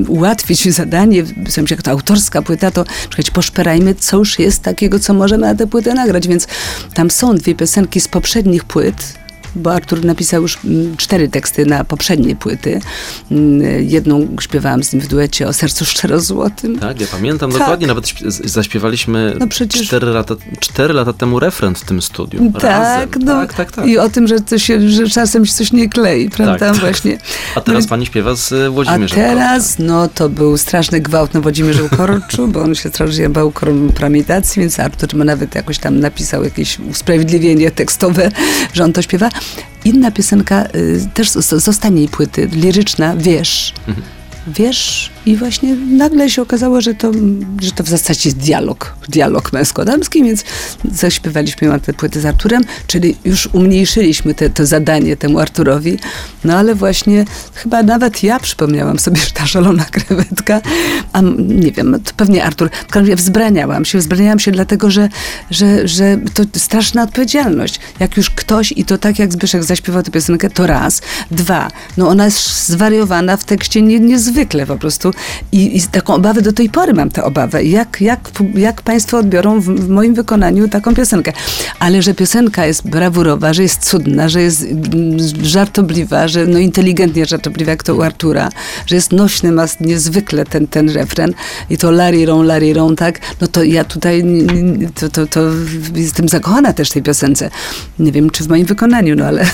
[0.09, 5.15] ułatwić zadanie, sensie jak to autorska płyta, to czekać, poszperajmy, co już jest takiego, co
[5.15, 6.47] możemy na tę płytę nagrać, więc
[6.95, 9.15] tam są dwie piosenki z poprzednich płyt,
[9.57, 12.81] bo Artur napisał już mm, cztery teksty na poprzednie płyty.
[13.31, 16.79] Mm, jedną śpiewałam z nim w duecie o sercu szczerozłotym.
[16.79, 17.59] Tak, ja pamiętam Tak.
[17.61, 18.13] dokładnie, nawet
[18.45, 22.53] zaśpiewaliśmy No przecież- cztery, lata, cztery lata temu refren w tym studiu.
[22.53, 23.09] Tak, razem.
[23.25, 23.87] no, tak, tak, tak.
[23.87, 26.59] I o tym, że, się, że czasem się coś nie klei, prawda?
[26.73, 26.77] tak.
[26.81, 27.19] Właśnie.
[27.55, 31.35] A teraz No pani śpiewa z e, A Włodzimierzem teraz, no to był straszny gwałt
[31.35, 36.01] na Włodzimierzu Korczu, bo on się strasznie bał kompromitacji, więc Artur ma nawet jakoś tam
[36.01, 38.31] napisał jakieś usprawiedliwienie tekstowe,
[38.73, 39.29] że on to śpiewa.
[39.85, 43.75] Inna piosenka, y, też z, z ostatniej płyty, liryczna, Wiesz.
[43.89, 44.07] Mhm.
[44.55, 47.13] Wiesz, i właśnie nagle się okazało, że to,
[47.61, 50.45] że to w zasadzie jest dialog, dialog męsko-damski, więc
[50.93, 55.99] zaśpiewaliśmy tę płytę z Arturem, czyli już umniejszyliśmy te, to zadanie temu Arturowi,
[56.45, 60.61] no ale właśnie chyba nawet ja przypomniałam sobie, że ta szalona krewetka,
[61.13, 65.09] a nie wiem, to pewnie Artur, razie wzbraniałam się, wzbraniałam się dlatego, że,
[65.51, 67.81] że, że to straszna odpowiedzialność.
[68.01, 71.03] Jak już ktoś, i to tak jak Zbyszek zaśpiewał tę piosenkę, to raz.
[71.31, 75.11] Dwa, no ona jest zwariowana w tekście nie, niezwykle po prostu
[75.53, 77.65] I, i taką obawę do tej pory mam tę obawę.
[77.65, 81.33] Jak, jak, jak państwo odbiorą w, w moim wykonaniu taką piosenkę.
[81.79, 87.27] Ale że piosenka jest brawurowa, że jest cudna, że jest mm, żartobliwa, że no inteligentnie
[87.27, 88.49] żartobliwa jak to u Artura,
[88.87, 91.35] że jest nośny, ma niezwykle ten, ten refren
[91.71, 94.25] i to larirą, larirą, tak, no to ja tutaj
[94.95, 95.41] to, to, to
[95.95, 97.51] jestem zakochana też tej piosence.
[97.99, 99.47] Nie wiem, czy w moim wykonaniu, no ale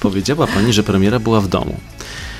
[0.00, 1.76] Powiedziała pani, że premiera była w domu.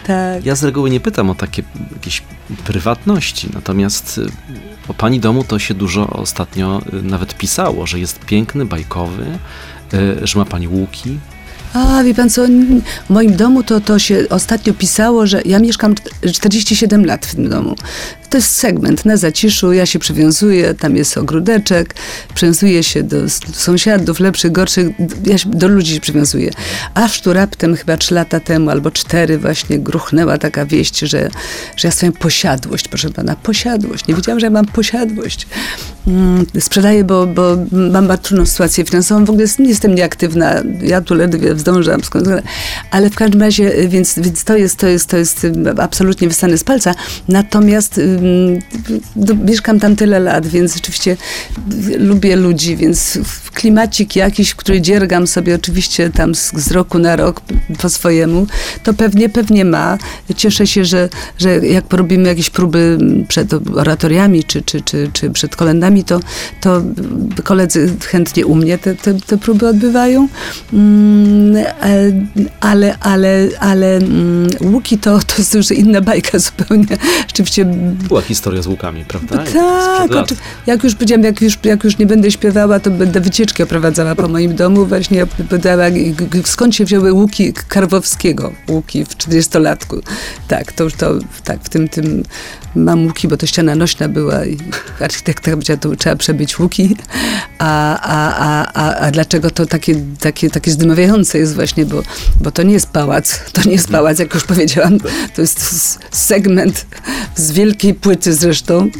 [0.08, 0.46] Tak.
[0.46, 2.22] Ja z reguły nie pytam o takie jakieś
[2.64, 4.26] prywatności, natomiast y,
[4.88, 9.38] o pani domu to się dużo ostatnio y, nawet pisało, że jest piękny, bajkowy,
[9.94, 11.18] y, że ma pani łuki.
[11.74, 12.46] A, wie pan co,
[13.06, 17.34] w moim domu to, to się ostatnio pisało, że ja mieszkam czt- 47 lat w
[17.34, 17.76] tym domu.
[18.30, 21.94] To jest segment na zaciszu, ja się przywiązuję, tam jest ogródeczek,
[22.34, 23.16] przywiązuję się do
[23.52, 24.88] sąsiadów, lepszych, gorszych,
[25.26, 26.50] ja się do ludzi się przywiązuję.
[26.94, 31.30] Aż tu raptem chyba 3 lata temu, albo 4 właśnie gruchnęła taka wieść, że,
[31.76, 35.46] że ja swoją posiadłość, proszę pana, posiadłość, nie wiedziałam, że ja mam posiadłość.
[36.06, 41.14] Mm, sprzedaję, bo, bo mam bardzo trudną sytuację finansową, w ogóle jestem nieaktywna, ja tu
[41.14, 42.28] ledwie zdążam, skąd,
[42.90, 46.28] ale w każdym razie, y, więc, więc to, jest, to, jest, to jest y, absolutnie
[46.28, 46.94] wystane z palca.
[47.28, 48.00] Natomiast
[49.16, 51.16] do, mieszkam tam tyle lat, więc rzeczywiście
[51.88, 53.18] y, lubię ludzi, więc
[53.54, 57.40] klimacik jakiś, który dziergam sobie oczywiście tam z, z roku na rok
[57.78, 58.46] po swojemu,
[58.82, 59.98] to pewnie, pewnie ma.
[60.36, 65.56] Cieszę się, że, że jak porobimy jakieś próby przed oratoriami czy, czy, czy, czy przed
[65.56, 66.20] kolendami, to,
[66.60, 66.82] to
[67.44, 70.28] koledzy chętnie u mnie te, te, te próby odbywają.
[70.72, 71.47] Mm,
[72.60, 76.86] Ale, ale, ale mm, łuki to, to jest już inna bajka zupełnie.
[77.28, 77.64] Rzeczywiście
[78.08, 79.38] Była historia z łukami, prawda?
[79.38, 80.24] tak, lat.
[80.32, 84.14] oczy- jak już powiedziałam, jak już, jak już nie będę śpiewała, to będę wycieczki oprowadzała
[84.14, 84.86] po moim domu.
[84.86, 85.84] Właśnie opowiadała,
[86.44, 89.96] skąd się wzięły łuki Karwowskiego, łuki w 40-latku.
[90.48, 92.22] Tak, to już to, tak, w tym, tym
[92.74, 94.58] mam łuki, bo to ściana nośna była i
[95.00, 96.96] architekta powiedział, to trzeba przebyć łuki.
[97.58, 102.02] A, a, a, a, a dlaczego to takie, takie, takie zdymawiające jest właśnie, bo,
[102.40, 104.98] bo to nie jest pałac, to nie jest pałac, jak już powiedziałam,
[105.34, 106.86] to jest segment
[107.36, 108.90] z wielkiej płyty zresztą,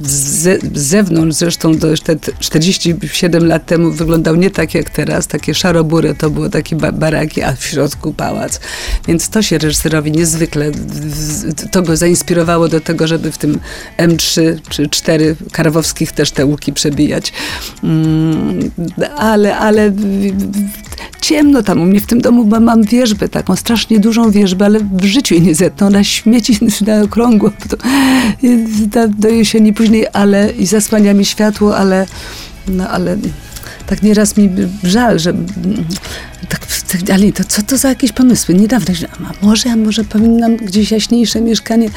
[0.00, 6.30] z, zewnątrz zresztą t- 47 lat temu wyglądał nie tak jak teraz, takie szarobury to
[6.30, 8.60] było takie ba baraki, a w środku pałac.
[9.08, 10.70] Więc to się reżyserowi niezwykle,
[11.70, 13.60] to go zainspirowało do tego, żeby w tym
[13.98, 17.32] M3 czy 4 Karwowskich też te łuki przebijać.
[17.84, 18.70] Mm,
[19.16, 19.92] ale, ale
[21.22, 24.80] ciemno tam u mnie w tym domu, bo mam wierzbę, taką strasznie dużą wierzbę, ale
[24.80, 27.76] w życiu jej nie zetną, ona śmieci na okrągło to,
[28.86, 32.06] do, do jesieni później, ale i zasłania mi światło, ale
[32.68, 33.16] no ale
[33.86, 34.50] tak nieraz mi
[34.84, 35.32] żal, że
[36.48, 38.54] tak, tak ale to co to za jakieś pomysły?
[38.54, 41.88] Niedawno, że a może ja może powinnam gdzieś jaśniejsze mieszkanie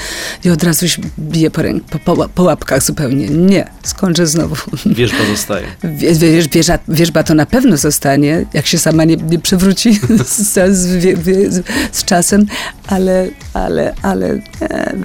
[0.45, 3.28] i od razu się bije po, ręk, po, po, po łapkach zupełnie.
[3.30, 4.56] Nie, skończę znowu.
[4.86, 5.67] Wierzba zostaje.
[5.98, 9.93] Wie- Wiesz, wieża, wierzba to na pewno zostanie, jak się sama nie, nie przewróci
[10.26, 12.45] z, z, z, z czasem,
[12.88, 14.95] ale, ale, ale e,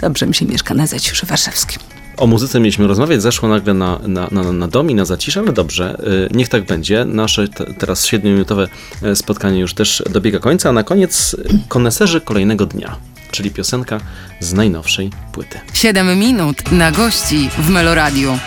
[0.00, 1.91] dobrze mi się mieszka na Zaciuszu Warszawskim.
[2.16, 5.52] O muzyce mieliśmy rozmawiać, zeszło nagle na, na, na, na dom i na zacisz, ale
[5.52, 5.98] dobrze,
[6.32, 7.04] y, niech tak będzie.
[7.04, 8.68] Nasze te, teraz 7-minutowe
[9.02, 12.96] e, spotkanie już też dobiega końca, a na koniec y, koneserzy kolejnego dnia,
[13.30, 14.00] czyli piosenka
[14.40, 15.60] z najnowszej płyty.
[15.74, 18.38] 7 minut na gości w Meloradiu.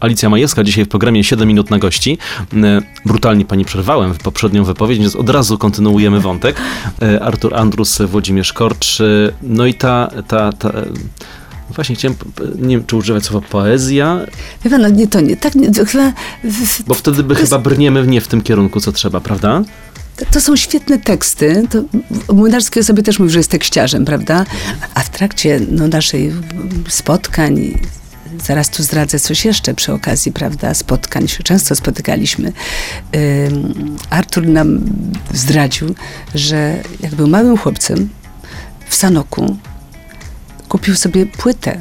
[0.00, 2.18] Alicja Majewska dzisiaj w programie 7 minut na gości.
[2.54, 6.56] E, Brutalnie pani przerwałem w poprzednią wypowiedź, więc od razu kontynuujemy wątek.
[7.20, 8.98] Artur Andrus, Włodzimierz Korcz.
[9.42, 10.72] No i ta, ta, ta
[11.70, 12.16] właśnie chciałem,
[12.58, 14.20] nie wiem czy używać słowa poezja,
[14.64, 16.12] Wie pan, no nie, to nie, tak, nie, chyba...
[16.86, 19.62] bo wtedy by jest- chyba brniemy nie w tym kierunku, co trzeba, prawda?
[20.30, 21.66] To, są świetne teksty.
[21.70, 21.82] To
[22.34, 24.44] Młynarski o sobie też mówi, że jest tekściarzem, prawda?
[24.94, 26.32] A w trakcie no, naszej
[26.88, 27.78] spotkań,
[28.44, 30.74] zaraz tu zdradzę coś jeszcze przy okazji, prawda?
[30.74, 32.52] Spotkań się często spotykaliśmy.
[34.10, 34.80] Artur nam
[35.34, 35.94] zdradził,
[36.34, 38.08] że jak był małym chłopcem
[38.88, 39.56] w Sanoku,
[40.72, 41.80] kupił sobie płytę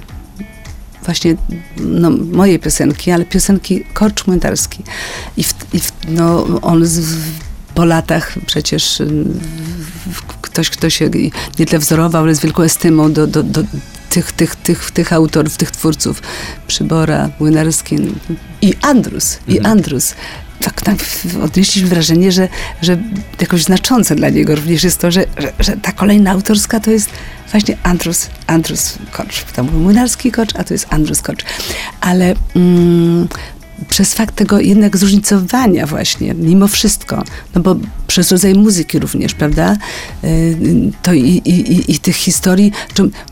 [1.06, 1.36] właśnie
[1.78, 4.84] no, moje piosenki, ale piosenki Korcz Młynarski.
[5.38, 7.32] I, w, i w, no, on z, w,
[7.76, 9.24] po latach przecież y,
[10.42, 11.10] ktoś, kto się
[11.60, 13.64] nie tyle wzorował, ale z wielką estymą do, do, do
[14.10, 16.22] tych, tych, tych, tych autorów, tych twórców.
[16.68, 17.98] Przybora, Młynarski
[18.62, 19.40] i Andrus.
[19.48, 19.72] I Mhm.
[19.72, 20.14] Andrus.
[20.62, 20.96] Tak, tak
[21.44, 22.48] odnieśliśmy wrażenie, że,
[22.82, 22.98] że
[23.42, 27.10] jakoś znaczące dla niego również jest to, że, że, że ta kolejna autorska to jest
[27.52, 29.44] właśnie Andrus, Andrus Kocz.
[29.44, 31.46] Tam był Młynarski Kocz, a to jest Andrus Kocz.
[32.02, 33.28] Ale mm,
[33.90, 37.24] przez fakt tego jednak zróżnicowania właśnie, mimo wszystko,
[37.56, 37.76] no bo
[38.08, 39.78] przez rodzaj muzyki również, prawda,
[40.24, 40.58] y,
[41.04, 42.72] to i, i, i, tych historii,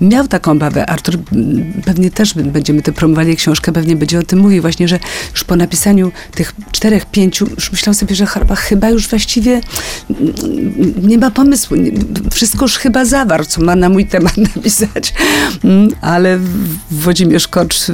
[0.01, 4.39] miał taką obawę, Artur, mm, pewnie też będziemy to promowali książkę, pewnie będzie o tym
[4.39, 4.99] mówił właśnie, że
[5.31, 9.61] już po napisaniu tych czterech, pięciu, już myślał sobie, że chyba, już właściwie
[10.09, 11.77] mm, nie ma pomysłu,
[12.31, 15.13] wszystko już chyba zawarł, co ma na mój temat napisać,
[15.63, 16.39] Mm, ale
[16.91, 17.93] Włodzimierz Kocz y,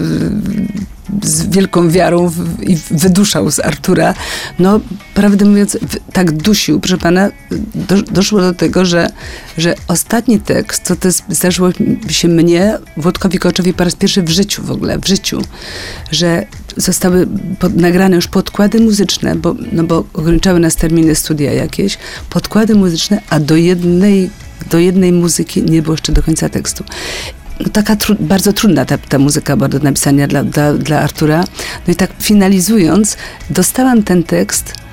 [1.23, 4.13] z wielką wiarą w, i wyduszał z Artura.
[4.59, 4.79] No,
[5.13, 5.77] prawdę mówiąc,
[6.13, 7.29] tak dusił, proszę pana,
[7.75, 9.09] do, doszło do tego, że,
[9.57, 11.69] że ostatni tekst, co to zdarzyło
[12.09, 15.41] się mnie, Włodkowi Koczowi po raz pierwszy w życiu w ogóle, w życiu,
[16.11, 16.45] że
[16.77, 17.27] zostały
[17.59, 21.97] pod, nagrane już podkłady muzyczne, bo, no bo ograniczały nas terminy studia jakieś,
[22.29, 24.29] podkłady muzyczne, a do jednej,
[24.69, 26.83] do jednej muzyki nie było jeszcze do końca tekstu
[27.73, 31.43] taka tru, bardzo trudna ta, ta muzyka była do napisania dla, dla, dla Artura.
[31.87, 33.17] No i tak finalizując,
[33.49, 34.84] dostałam ten tekst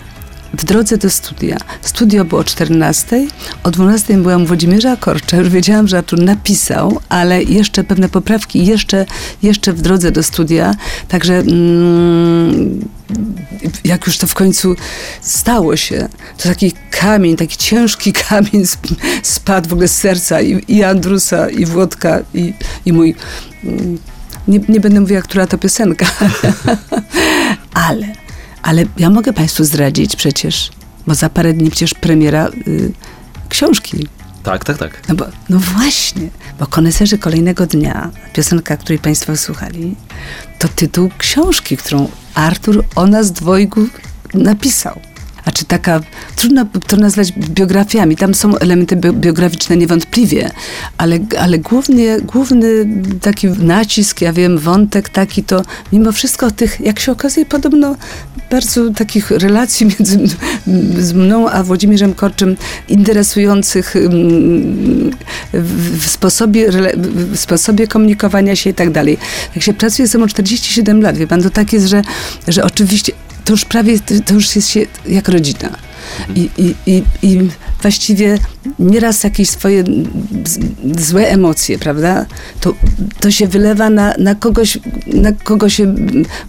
[0.55, 1.57] w drodze do studia.
[1.83, 3.27] Studio było o 14,
[3.63, 8.67] o 12 byłam u Włodzimierza Korcza, już wiedziałam, że Artur napisał, ale jeszcze pewne poprawki,
[8.67, 9.07] jeszcze,
[9.43, 10.75] jeszcze w drodze do studia,
[11.09, 12.81] także mm,
[13.85, 14.75] jak już to w końcu
[15.21, 20.65] stało się, to taki kamień, taki ciężki kamień sp- spadł w ogóle z serca i,
[20.69, 22.55] i Andrusa, i Włodka, i,
[22.87, 23.15] i mój...
[23.65, 23.99] mm,
[24.49, 26.07] Nie, nie będę mówiła, która to piosenka,
[27.89, 28.07] ale,
[28.63, 30.71] ale ja mogę Państwu zdradzić przecież,
[31.07, 32.93] bo za parę dni przecież premiera y,
[33.49, 34.09] książki.
[34.43, 35.03] Tak, tak, tak.
[35.09, 39.97] No, bo, no właśnie, bo koneserzy kolejnego dnia, piosenka, której Państwo słuchali,
[40.59, 43.87] to tytuł książki, którą Artur o nas dwojgu
[44.35, 45.01] napisał.
[45.45, 46.01] A czy taka,
[46.37, 50.51] trudno to nazwać biografiami, tam są elementy bi- biograficzne niewątpliwie,
[50.99, 52.67] ale, ale głównie, główny
[53.21, 57.97] taki nacisk, ja wiem, wątek taki to mimo wszystko tych, jak się okazuje, podobno
[58.51, 60.19] bardzo takich relacji między
[60.99, 62.57] z mną a Włodzimierzem Korczym
[62.89, 63.95] interesujących
[65.53, 66.71] w, sposobie,
[67.33, 69.19] w sposobie komunikowania się i tak dalej.
[69.55, 72.03] Jak się pracuje ze mną 47 lat, wie pan, to tak jest, że,
[72.49, 73.13] że oczywiście
[73.45, 75.77] to już prawie, to już jest się jak rodzina.
[76.37, 77.39] I, i, i, I
[77.83, 78.39] właściwie
[78.79, 79.85] nieraz jakieś swoje
[80.99, 82.27] złe emocje, prawda?
[82.61, 82.75] To,
[83.21, 85.95] to się wylewa na, na kogoś, na kogo się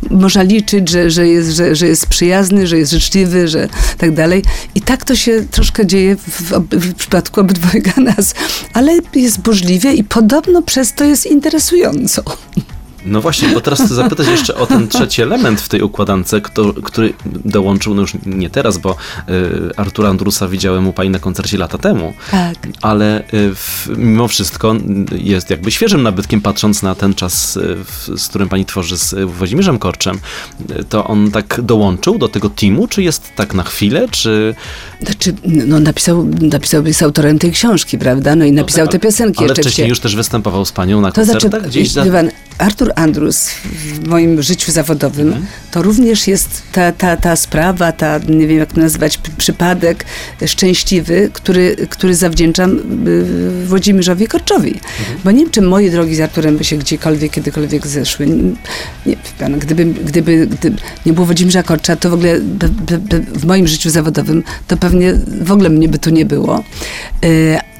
[0.10, 4.44] można liczyć, że, że, jest, że, że jest przyjazny, że jest życzliwy, że tak dalej.
[4.76, 8.34] I tak to się troszkę dzieje w, w przypadku obydwojga nas.
[8.74, 12.24] Ale jest burzliwie i podobno przez to jest interesująco.
[13.06, 16.74] No właśnie, bo teraz chcę zapytać jeszcze o ten trzeci element w tej układance, kto,
[16.74, 18.96] który dołączył, no już nie teraz, bo
[19.30, 22.56] y, Artura Andrusa widziałem u pani na koncercie lata temu, Tak.
[22.82, 24.76] ale y, w, mimo wszystko
[25.16, 29.14] jest jakby świeżym nabytkiem, patrząc na ten czas, y, w, z którym pani tworzy z
[29.14, 30.20] y, Włodzimierzem Korczem.
[30.80, 34.56] Y, To on tak dołączył do tego teamu, czy jest tak na chwilę, czy...
[35.02, 38.36] Znaczy, no napisał, napisał, jest autorem tej książki, prawda?
[38.36, 41.12] No i napisał tak, te piosenki Ale jeszcze wcześniej już też występował z panią na
[41.12, 42.04] To znaczy, gdzieś za...
[42.58, 48.48] Artur Andrus w moim życiu zawodowym, to również jest ta, ta, ta sprawa, ta, nie
[48.48, 50.06] wiem jak to nazwać, przypadek
[50.46, 54.80] szczęśliwy, który, który zawdzięczam y, Włodzimierzowi Korczowi.
[55.24, 58.28] Bo nie wiem, czy moje drogi z Arturem by się gdziekolwiek, kiedykolwiek zeszły.
[59.06, 62.40] Nie, pan, gdyby, gdyby, gdyby nie było Włodzimierza Korcza, to w ogóle
[63.34, 66.64] w moim życiu zawodowym to pewnie w ogóle mnie by tu nie było.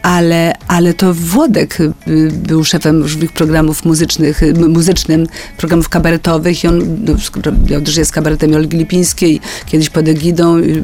[0.04, 1.94] Ale, ale to Włodek y,
[2.32, 5.28] był szefem różnych programów muzycznych, y, muzycznym,
[5.58, 10.84] programów kabaretowych i on no, robił też jest kabaretem Olgi Lipińskiej, kiedyś pod egidą, y,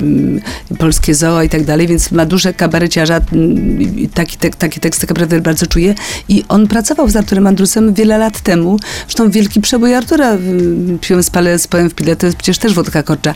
[0.78, 3.22] Polskie Zoo i tak dalej, więc ma duże kabareciarza,
[4.14, 5.96] taki, tek, taki teksty kabaretowe bardzo czuje
[6.30, 10.38] i on pracował z Arturem Andrusem wiele lat temu, zresztą wielki przebój Artura,
[11.02, 13.36] piłem spalę, spałem w pile, to jest przecież też Włodka Korcza.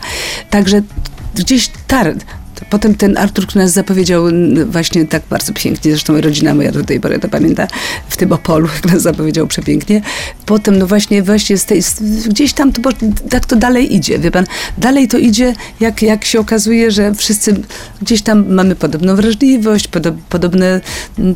[0.50, 0.82] Także
[1.34, 2.14] gdzieś tar,
[2.70, 4.24] Potem ten Artur, który nas zapowiedział
[4.66, 7.66] właśnie tak bardzo pięknie, zresztą rodzina moja do tej pory to pamięta,
[8.08, 10.00] w tym Opolu, jak nas zapowiedział przepięknie.
[10.46, 12.90] Potem no właśnie, właśnie z tej, z, gdzieś tam to,
[13.30, 14.44] tak to dalej idzie, wie pan.
[14.78, 17.60] Dalej to idzie, jak, jak się okazuje, że wszyscy
[18.02, 20.80] gdzieś tam mamy podobną wrażliwość, podo, podobne,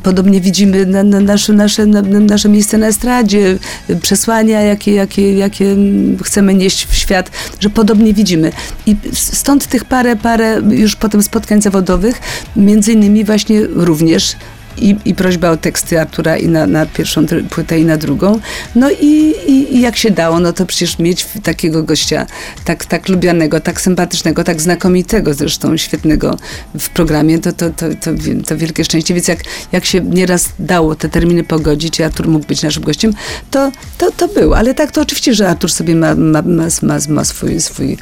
[0.02, 3.58] podobnie widzimy na, na nasze, nasze, na, na nasze miejsce na estradzie,
[4.02, 5.76] przesłania, jakie, jakie, jakie
[6.22, 8.52] chcemy nieść w świat, że podobnie widzimy.
[8.86, 12.20] I stąd tych parę, parę już potem spotkań zawodowych,
[12.56, 14.36] między innymi właśnie również
[14.80, 18.40] i, i prośba o teksty Artura i na, na pierwszą płytę i na drugą.
[18.74, 22.26] No i, i, i jak się dało, no to przecież mieć takiego gościa
[22.64, 26.36] tak, tak lubianego, tak sympatycznego, tak znakomitego zresztą, świetnego
[26.78, 28.10] w programie, to, to, to, to,
[28.46, 29.14] to wielkie szczęście.
[29.14, 29.38] Więc jak,
[29.72, 33.12] jak się nieraz dało te terminy pogodzić i Artur mógł być naszym gościem,
[33.50, 34.54] to, to, to był.
[34.54, 37.96] Ale tak to oczywiście, że Artur sobie ma, ma, ma, ma, ma swój, swój,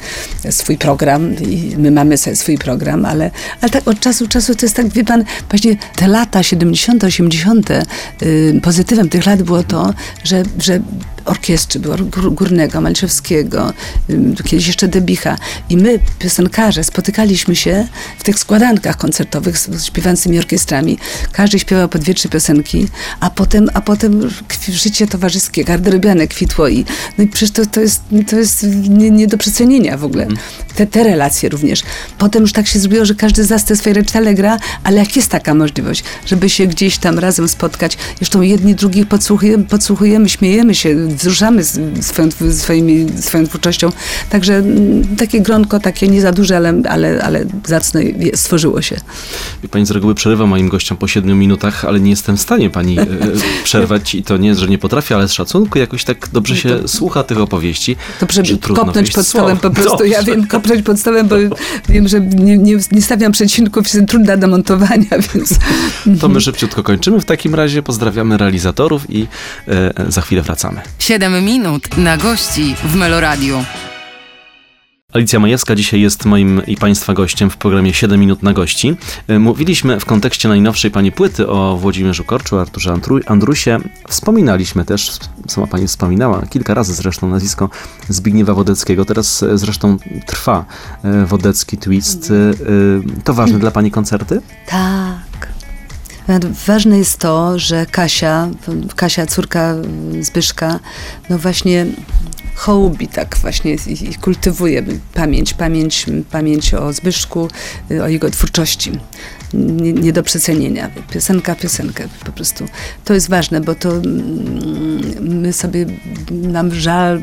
[0.49, 4.65] swój program i my mamy swój program, ale, ale tak od czasu do czasu to
[4.65, 7.69] jest tak, wie pan, właśnie te lata 70., 80.,
[8.21, 9.93] y, pozytywem tych lat było to,
[10.23, 10.79] że, że
[11.27, 13.73] orkiestry było Gór- Górnego, Malczewskiego,
[14.45, 15.37] kiedyś jeszcze Debicha
[15.69, 17.87] i my, piosenkarze, spotykaliśmy się
[18.19, 20.97] w tych składankach koncertowych z, śpiewającymi orkiestrami.
[21.31, 22.87] Każdy śpiewał po dwie, trzy piosenki,
[23.19, 24.29] a potem, a potem
[24.69, 26.85] życie towarzyskie, garderobiane kwitło i,
[27.17, 30.27] no i przecież to, to jest, to jest nie, nie do przecenienia w ogóle.
[30.75, 31.83] Te, te relacje również.
[32.17, 35.15] Potem już tak się zrobiło, że każdy z nas te swoje recitale gra, ale jak
[35.15, 40.75] jest taka możliwość, żeby się gdzieś tam razem spotkać, zresztą jedni drugich podsłuchujemy, podsłuchujemy śmiejemy
[40.75, 41.63] się, wzruszamy
[42.01, 43.89] swoją, swoimi, swoją twórczością.
[44.29, 48.01] Także mm, takie gronko, takie nie za duże, ale, ale, ale zacne
[48.35, 48.95] stworzyło się.
[49.71, 52.99] Pani z reguły przerywa moim gościom po siedmiu minutach, ale nie jestem w stanie pani
[52.99, 53.05] e,
[53.63, 57.23] przerwać i to nie że nie potrafię, ale z szacunku jakoś tak dobrze się słucha
[57.23, 57.95] tych opowieści.
[58.19, 58.25] To
[58.61, 60.05] trudno kopnąć pod stołem po prostu.
[60.05, 60.31] Ja Dobrze.
[60.31, 61.35] wiem, kopnąć pod stołem, bo
[61.89, 65.55] wiem, że nie, nie, nie stawiam przecinków, jestem trudna do montowania, więc...
[66.19, 67.21] To my szybciutko kończymy.
[67.21, 69.27] W takim razie pozdrawiamy realizatorów i
[69.67, 70.81] e, za chwilę wracamy.
[71.07, 73.63] 7 minut na gości w Meloradiu.
[75.13, 78.95] Alicja Majewska dzisiaj jest moim i Państwa gościem w programie 7 minut na gości.
[79.27, 83.79] E, Mówiliśmy w kontekście najnowszej Pani płyty o Włodzimierzu Korczu, Arturze Andru- Andrusie.
[84.07, 85.11] Wspominaliśmy też,
[85.47, 87.69] sama Pani wspominała, kilka razy zresztą nazwisko
[88.09, 89.05] Zbigniewa Wodeckiego.
[89.05, 90.65] Teraz e, zresztą trwa
[91.03, 92.33] e, Wodecki Twist.
[93.23, 94.41] To ważne dla Pani koncerty?
[94.67, 95.26] Tak.
[96.67, 98.49] Ważne jest to, że Kasia,
[98.95, 99.75] Kasia, córka
[100.21, 100.79] Zbyszka,
[101.29, 101.85] no właśnie
[102.55, 107.47] hołubi tak właśnie i kultywuje pamięć, pamięć, pamięć o Zbyszku,
[107.91, 108.91] y, o jego twórczości.
[109.53, 110.89] Nie, nie do przecenienia.
[111.11, 112.65] Piosenka, piosenkę po prostu.
[113.05, 115.85] To jest ważne, bo to mm, my sobie,
[116.31, 117.21] nam żal,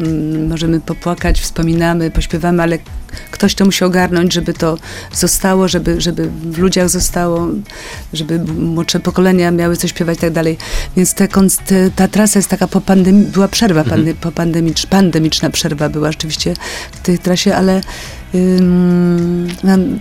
[0.49, 2.79] możemy popłakać, wspominamy, pośpiewamy, ale
[3.31, 4.79] ktoś to musi ogarnąć, żeby to
[5.13, 7.49] zostało, żeby, żeby w ludziach zostało,
[8.13, 10.59] żeby młodsze pokolenia miały coś śpiewać i tak dalej.
[10.97, 11.29] Więc te,
[11.97, 16.55] ta trasa jest taka po pandemii, była przerwa, pande, po pandemicz, pandemiczna przerwa była rzeczywiście
[16.93, 17.81] w tej trasie, ale
[18.35, 19.99] ym, mam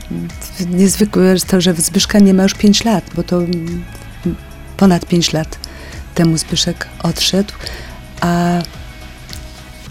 [0.69, 3.39] niezwykłe jest to, że Zbyszka nie ma już 5 lat, bo to
[4.77, 5.57] ponad 5 lat
[6.15, 7.53] temu Zbyszek odszedł,
[8.21, 8.61] a,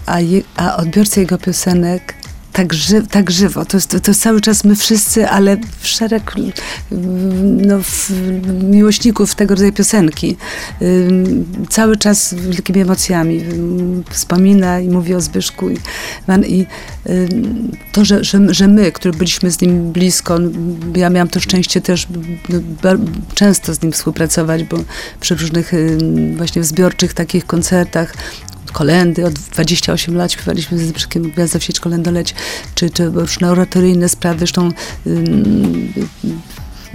[0.06, 2.14] a, je, a odbiorcy jego piosenek
[2.52, 3.64] tak, ży, tak żywo.
[3.64, 6.34] To to jest cały czas my wszyscy, ale w szereg
[7.66, 8.10] no, w,
[8.62, 10.36] miłośników tego rodzaju piosenki.
[11.70, 13.44] Cały czas wielkimi emocjami
[14.10, 15.70] wspomina i mówi o Zbyszku.
[15.70, 15.78] I,
[16.46, 16.66] i
[17.92, 20.38] to, że, że, że my, którzy byliśmy z nim blisko,
[20.96, 22.06] ja miałam to szczęście też
[22.48, 22.90] no,
[23.34, 24.76] często z nim współpracować, bo
[25.20, 25.72] przy różnych
[26.36, 28.14] właśnie zbiorczych takich koncertach
[28.72, 32.34] kolendy, od 28 lat śpiewaliśmy z Zbyszkiem Gwiazda sieć kolendoleć,
[32.74, 34.70] czy, czy różne oratoryjne sprawy, zresztą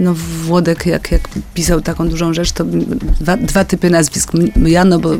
[0.00, 2.64] no, Włodek, jak, jak pisał taką dużą rzecz, to
[3.20, 4.32] dwa, dwa typy nazwisk.
[4.34, 5.10] M- Jano, bo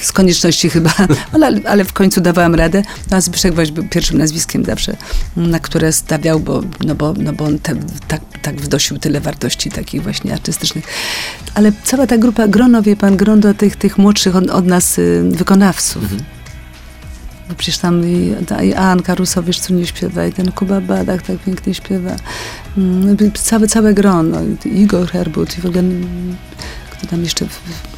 [0.00, 0.90] z konieczności chyba,
[1.32, 2.82] ale, ale w końcu dawałam radę.
[3.10, 4.96] No, a Zbyszek Woś był pierwszym nazwiskiem zawsze,
[5.36, 7.74] na które stawiał, bo, no bo, no bo on te,
[8.08, 10.84] tak, tak wnosił tyle wartości takich właśnie artystycznych.
[11.54, 15.24] Ale cała ta grupa, grono, wie pan, grono tych, tych młodszych od, od nas y,
[15.30, 16.02] wykonawców.
[17.48, 21.38] Bo przecież tam i, i Anka Rusowicz, co nie śpiewa, i ten Kuba Badach tak
[21.38, 22.16] pięknie śpiewa.
[22.78, 26.36] Mm, Całe, całe grono, Igor Herbut i w ogóle, mm,
[26.90, 27.46] kto tam jeszcze...
[27.46, 27.93] w-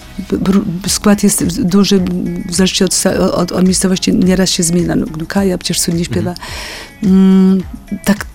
[0.89, 2.01] Skład jest duży,
[2.49, 4.97] w zależności od, od, od miejscowości nieraz się zmienia.
[4.97, 6.35] No, no Kaja przecież cudnie śpiewa.
[7.03, 7.63] Mm,
[8.05, 8.27] tak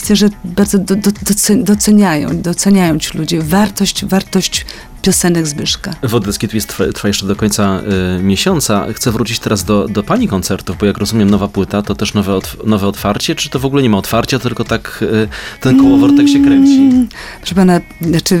[0.00, 4.66] widzę, że bardzo do, do, doce- doceniają, doceniają ci ludzie wartość, wartość
[5.02, 5.94] piosenek Zbyszka.
[6.02, 7.80] Wodecki tu jest trwa, trwa jeszcze do końca
[8.18, 8.86] y, miesiąca.
[8.94, 12.32] Chcę wrócić teraz do, do pani koncertów, bo jak rozumiem, nowa płyta to też nowe,
[12.32, 15.28] otw- nowe otwarcie, czy to w ogóle nie ma otwarcia, tylko tak y,
[15.60, 16.76] ten kołowortek się kręci?
[16.78, 17.08] Mm,
[17.40, 18.40] Proszę pana, znaczy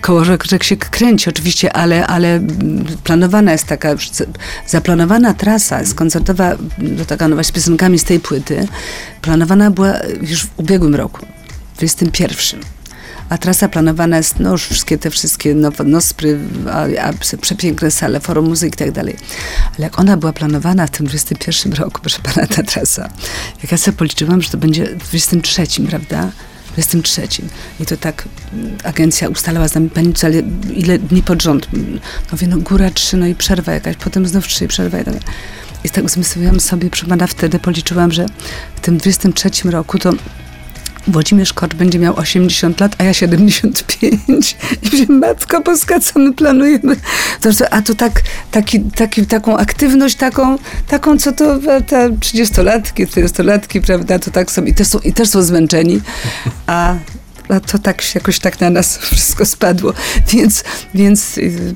[0.00, 3.94] kołoworek się kręci oczywiście, ale, ale mm, planowana jest taka,
[4.66, 8.68] zaplanowana trasa jest koncertowa, do taka nowa z piosenkami z tej płyty,
[9.28, 11.26] planowana była już w ubiegłym roku,
[11.74, 12.60] w 21.
[13.28, 16.38] A trasa planowana jest, no już wszystkie te wszystkie now- Nospry,
[16.70, 19.16] a, a przepiękne sale, forum muzyki i tak dalej.
[19.76, 23.08] Ale jak ona była planowana w tym 21 roku, proszę pana, ta trasa,
[23.62, 26.30] jak ja sobie policzyłam, że to będzie w 23, prawda?
[26.66, 27.28] W 23.
[27.80, 30.42] I to tak mm, agencja ustalała z nami pani, ale
[30.74, 31.68] ile dni pod rząd?
[31.72, 31.78] No
[32.32, 35.14] mówię, no góra trzy, no i przerwa jakaś, potem znów trzy, i przerwa i tak
[35.14, 35.20] dalej.
[35.84, 38.26] I tak zmysliłam sobie, proszę pana, wtedy policzyłam, że
[38.76, 40.12] w tym 23 roku to
[41.08, 44.56] Włodzimierz Korcz będzie miał 80 lat, a ja 75.
[44.82, 46.96] I mówię, matko boska, co my planujemy?
[47.70, 50.58] A to tak, taki, taki, taką aktywność, taką,
[50.88, 55.12] taką co to e, te 30-latki, 40-latki, prawda, to tak są i też są, i
[55.12, 56.00] też są zmęczeni,
[56.66, 56.94] a
[57.48, 59.92] a to tak się jakoś tak na nas wszystko spadło.
[60.32, 61.74] Więc, więc y,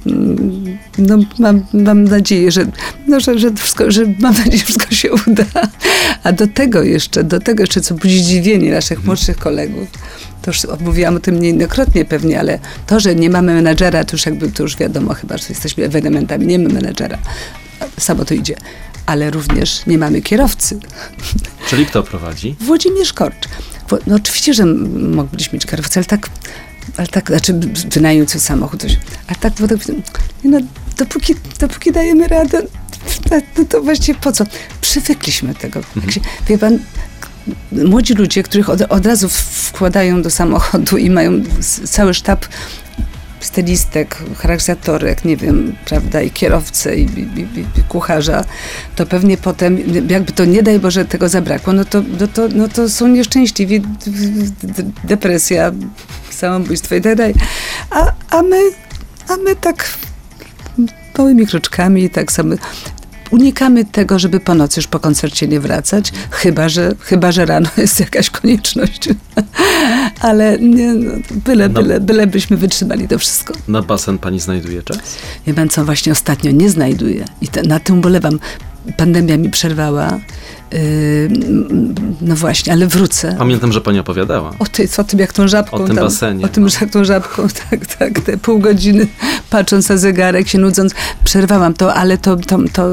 [0.98, 2.66] no, mam, mam nadzieję, że,
[3.08, 5.44] no, że, że, wszystko, że mam nadzieję, że wszystko się uda.
[6.22, 9.88] A do tego jeszcze, do tego jeszcze, co budzi zdziwienie naszych młodszych kolegów,
[10.42, 14.26] to już mówiłam o tym niejednokrotnie pewnie, ale to, że nie mamy menadżera, to już
[14.26, 17.18] jakby to już wiadomo chyba, że jesteśmy ewenementami, nie mamy menadżera.
[17.98, 18.56] Samo to idzie.
[19.06, 20.78] Ale również nie mamy kierowcy.
[21.68, 22.56] Czyli kto prowadzi?
[22.60, 23.48] Włodzimierz Korcz.
[24.06, 26.28] No oczywiście, że m- moglibyśmy mieć kierowcę, ale tak,
[26.96, 28.96] ale tak, znaczy wynająć samochód, coś.
[29.26, 29.78] ale tak, bo tak
[30.44, 30.58] no,
[30.98, 32.62] dopóki, dopóki dajemy radę,
[33.30, 34.44] no, to właściwie po co?
[34.80, 35.80] Przywykliśmy do tego.
[36.02, 36.78] Jak się, wie pan,
[37.72, 41.32] młodzi ludzie, których od, od razu wkładają do samochodu i mają
[41.84, 42.46] cały sztab
[43.44, 48.44] stylistek, charakterzatorek, nie wiem, prawda, i kierowcę, i, i, i, i kucharza,
[48.96, 49.78] to pewnie potem,
[50.08, 53.82] jakby to nie daj Boże tego zabrakło, no to, no to, no to są nieszczęśliwi,
[55.04, 55.72] depresja,
[56.30, 57.34] samobójstwo i tak dalej.
[57.90, 58.60] A, a my,
[59.28, 59.98] a my tak
[61.18, 62.54] małymi kroczkami, tak samo
[63.32, 67.68] unikamy tego, żeby po nocy już po koncercie nie wracać, chyba, że, chyba, że rano
[67.78, 69.08] jest jakaś konieczność.
[70.20, 71.12] Ale nie, no,
[71.44, 71.82] byle, No.
[71.82, 73.54] byle, byle byśmy wytrzymali to wszystko.
[73.68, 74.98] Na basen pani znajduje czas?
[75.46, 78.38] Wie pan co, właśnie ostatnio nie znajduję i te, na tym bolewam.
[78.96, 80.18] Pandemia mi przerwała.
[80.72, 80.78] Yy,
[82.20, 83.34] no właśnie, ale wrócę.
[83.38, 84.52] Pamiętam, że pani opowiadała.
[84.58, 85.76] O, ty, o tym, jak tą żabką.
[85.76, 86.70] O tym tam, basenie, O tym, no.
[86.80, 89.06] jak tą żabką, tak, tak, te pół godziny
[89.50, 90.94] patrząc na zegarek, się nudząc.
[91.24, 92.88] Przerwałam to, ale to, to, to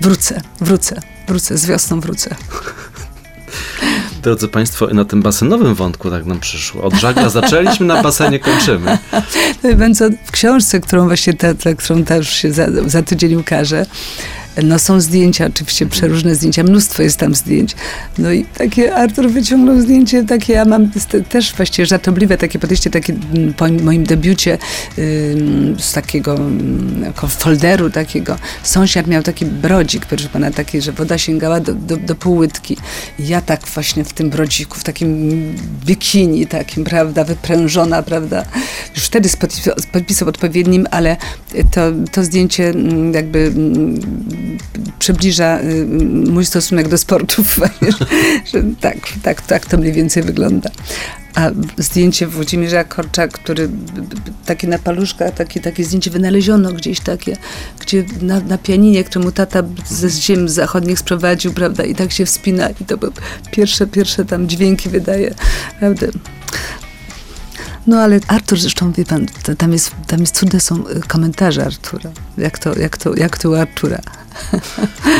[0.00, 2.34] wrócę, wrócę, wrócę, z wiosną wrócę.
[4.22, 6.82] Drodzy Państwo, na tym basenowym wątku tak nam przyszło.
[6.82, 8.98] Od żagla zaczęliśmy, na basenie kończymy.
[9.78, 13.86] Pan co, w książce, którą właśnie ta, ta, którą też się za, za tydzień ukaże,
[14.62, 17.74] no są zdjęcia, oczywiście przeróżne zdjęcia, mnóstwo jest tam zdjęć.
[18.18, 22.90] No i takie Artur wyciągnął zdjęcie takie, ja mam te- też właściwie żartobliwe takie podejście,
[22.90, 24.58] takie mm, po moim debiucie
[25.78, 26.38] z takiego
[27.02, 28.36] jako folderu takiego.
[28.62, 32.76] Sąsiad miał taki brodzik, proszę pana, taki, że woda sięgała do, do, do półłytki.
[33.18, 35.28] Ja tak właśnie w tym brodziku, w takim
[35.86, 38.44] bikini takim, prawda, wyprężona, prawda,
[38.94, 41.16] już wtedy z podpis- z podpisem odpowiednim, ale
[41.70, 41.80] to,
[42.12, 44.00] to zdjęcie mm, jakby mm,
[44.98, 45.86] przybliża y,
[46.30, 47.60] mój stosunek do sportów,
[48.80, 50.70] tak, tak, tak to mniej więcej wygląda.
[51.34, 53.68] A zdjęcie Włodzimierza Korcza, który
[54.46, 57.36] takie na paluszkach, takie, takie zdjęcie wynaleziono gdzieś takie,
[57.80, 62.70] gdzie na, na pianinie, któremu tata ze ziem zachodnich sprowadził, prawda, i tak się wspina
[62.70, 63.12] i to były
[63.50, 65.34] pierwsze, pierwsze tam dźwięki wydaje,
[65.78, 66.06] prawda.
[67.86, 69.26] No ale Artur, zresztą wie pan,
[69.58, 73.50] tam, jest, tam jest cudne są y, komentarze Artura, jak to, jak to, jak to
[73.50, 73.98] u Artura.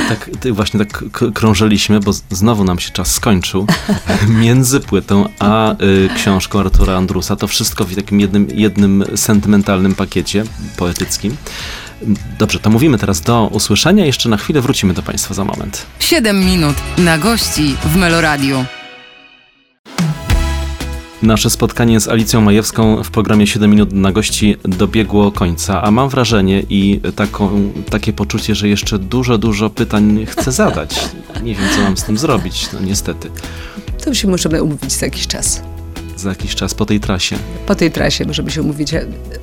[0.08, 1.04] Tak właśnie tak
[1.34, 3.66] krążyliśmy, bo znowu nam się czas skończył.
[4.28, 7.36] Między płytą a y, książką Artura Andrusa.
[7.36, 10.44] To wszystko w takim jednym, jednym sentymentalnym pakiecie
[10.76, 11.36] poetyckim.
[12.38, 14.06] Dobrze, to mówimy teraz do usłyszenia.
[14.06, 15.86] Jeszcze na chwilę wrócimy do Państwa za moment.
[16.00, 18.64] 7 minut na gości w Meloradiu.
[21.22, 26.08] Nasze spotkanie z Alicją Majewską w programie 7 minut na gości dobiegło końca, a mam
[26.08, 31.08] wrażenie i taką, takie poczucie, że jeszcze dużo, dużo pytań chcę zadać.
[31.42, 33.30] Nie wiem, co mam z tym zrobić, no niestety.
[34.04, 35.62] To się możemy umówić za jakiś czas.
[36.16, 37.36] Za jakiś czas po tej trasie.
[37.66, 38.92] Po tej trasie możemy się umówić.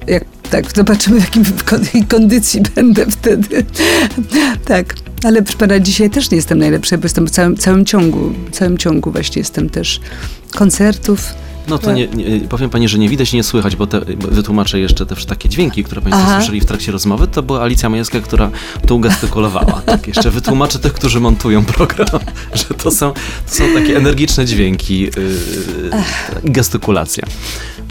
[0.07, 3.65] Jak, tak, zobaczymy, w jakim kon- kondycji będę wtedy.
[4.65, 8.33] tak, ale proszę pana, dzisiaj też nie jestem najlepsza, bo jestem w całym, całym ciągu,
[8.51, 9.99] całym ciągu właśnie jestem też
[10.55, 11.33] koncertów.
[11.67, 11.95] No to Tak.
[11.95, 15.15] nie, nie, powiem pani, że nie widać, nie słychać, bo, te, bo wytłumaczę jeszcze te
[15.15, 16.37] takie dźwięki, które państwo Aha.
[16.37, 17.27] słyszeli w trakcie rozmowy.
[17.27, 18.49] To była Alicja Majewska, która
[18.87, 19.81] tu gestykulowała.
[19.85, 22.07] Tak, jeszcze wytłumaczę tych, którzy montują program,
[22.69, 23.13] że to są,
[23.49, 25.11] to są takie energiczne dźwięki yy,
[26.43, 27.23] gestykulacja.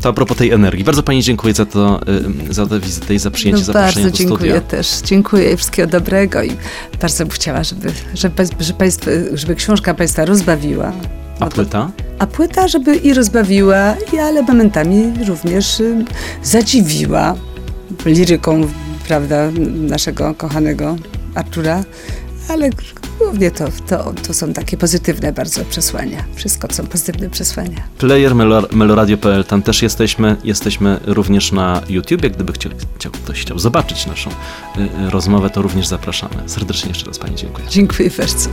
[0.02, 0.84] To a propos tej energii.
[0.84, 2.00] Bardzo pani dziękuję za, to,
[2.46, 4.60] yy, za tę wizytę i za przyjęcie No zaproszenia bardzo do dziękuję studia.
[4.60, 5.00] też.
[5.04, 6.52] Dziękuję i wszystkiego dobrego i
[7.00, 10.92] bardzo bym chciała, żeby, żeby, żeby, państwo, żeby książka Państwa rozbawiła.
[11.40, 11.90] A No to- płyta?
[12.18, 16.04] A płyta, żeby i rozbawiła, i, ale momentami również y,
[16.42, 17.34] zadziwiła
[18.06, 18.68] liryką,
[19.08, 20.96] prawda, naszego kochanego
[21.34, 21.84] Artura,
[22.48, 22.70] ale
[23.18, 26.24] głównie to, to, to są takie pozytywne bardzo przesłania.
[26.34, 27.82] Wszystko to są pozytywne przesłania.
[27.98, 30.36] Player melor- meloradio.pl, tam też jesteśmy.
[30.44, 32.30] Jesteśmy również na YouTubie.
[32.30, 36.34] Gdyby chciał, chciał, ktoś chciał zobaczyć naszą y, y, rozmowę, to również zapraszamy.
[36.46, 37.66] Serdecznie jeszcze raz Pani dziękuję.
[37.70, 38.48] Dziękuję bardzo.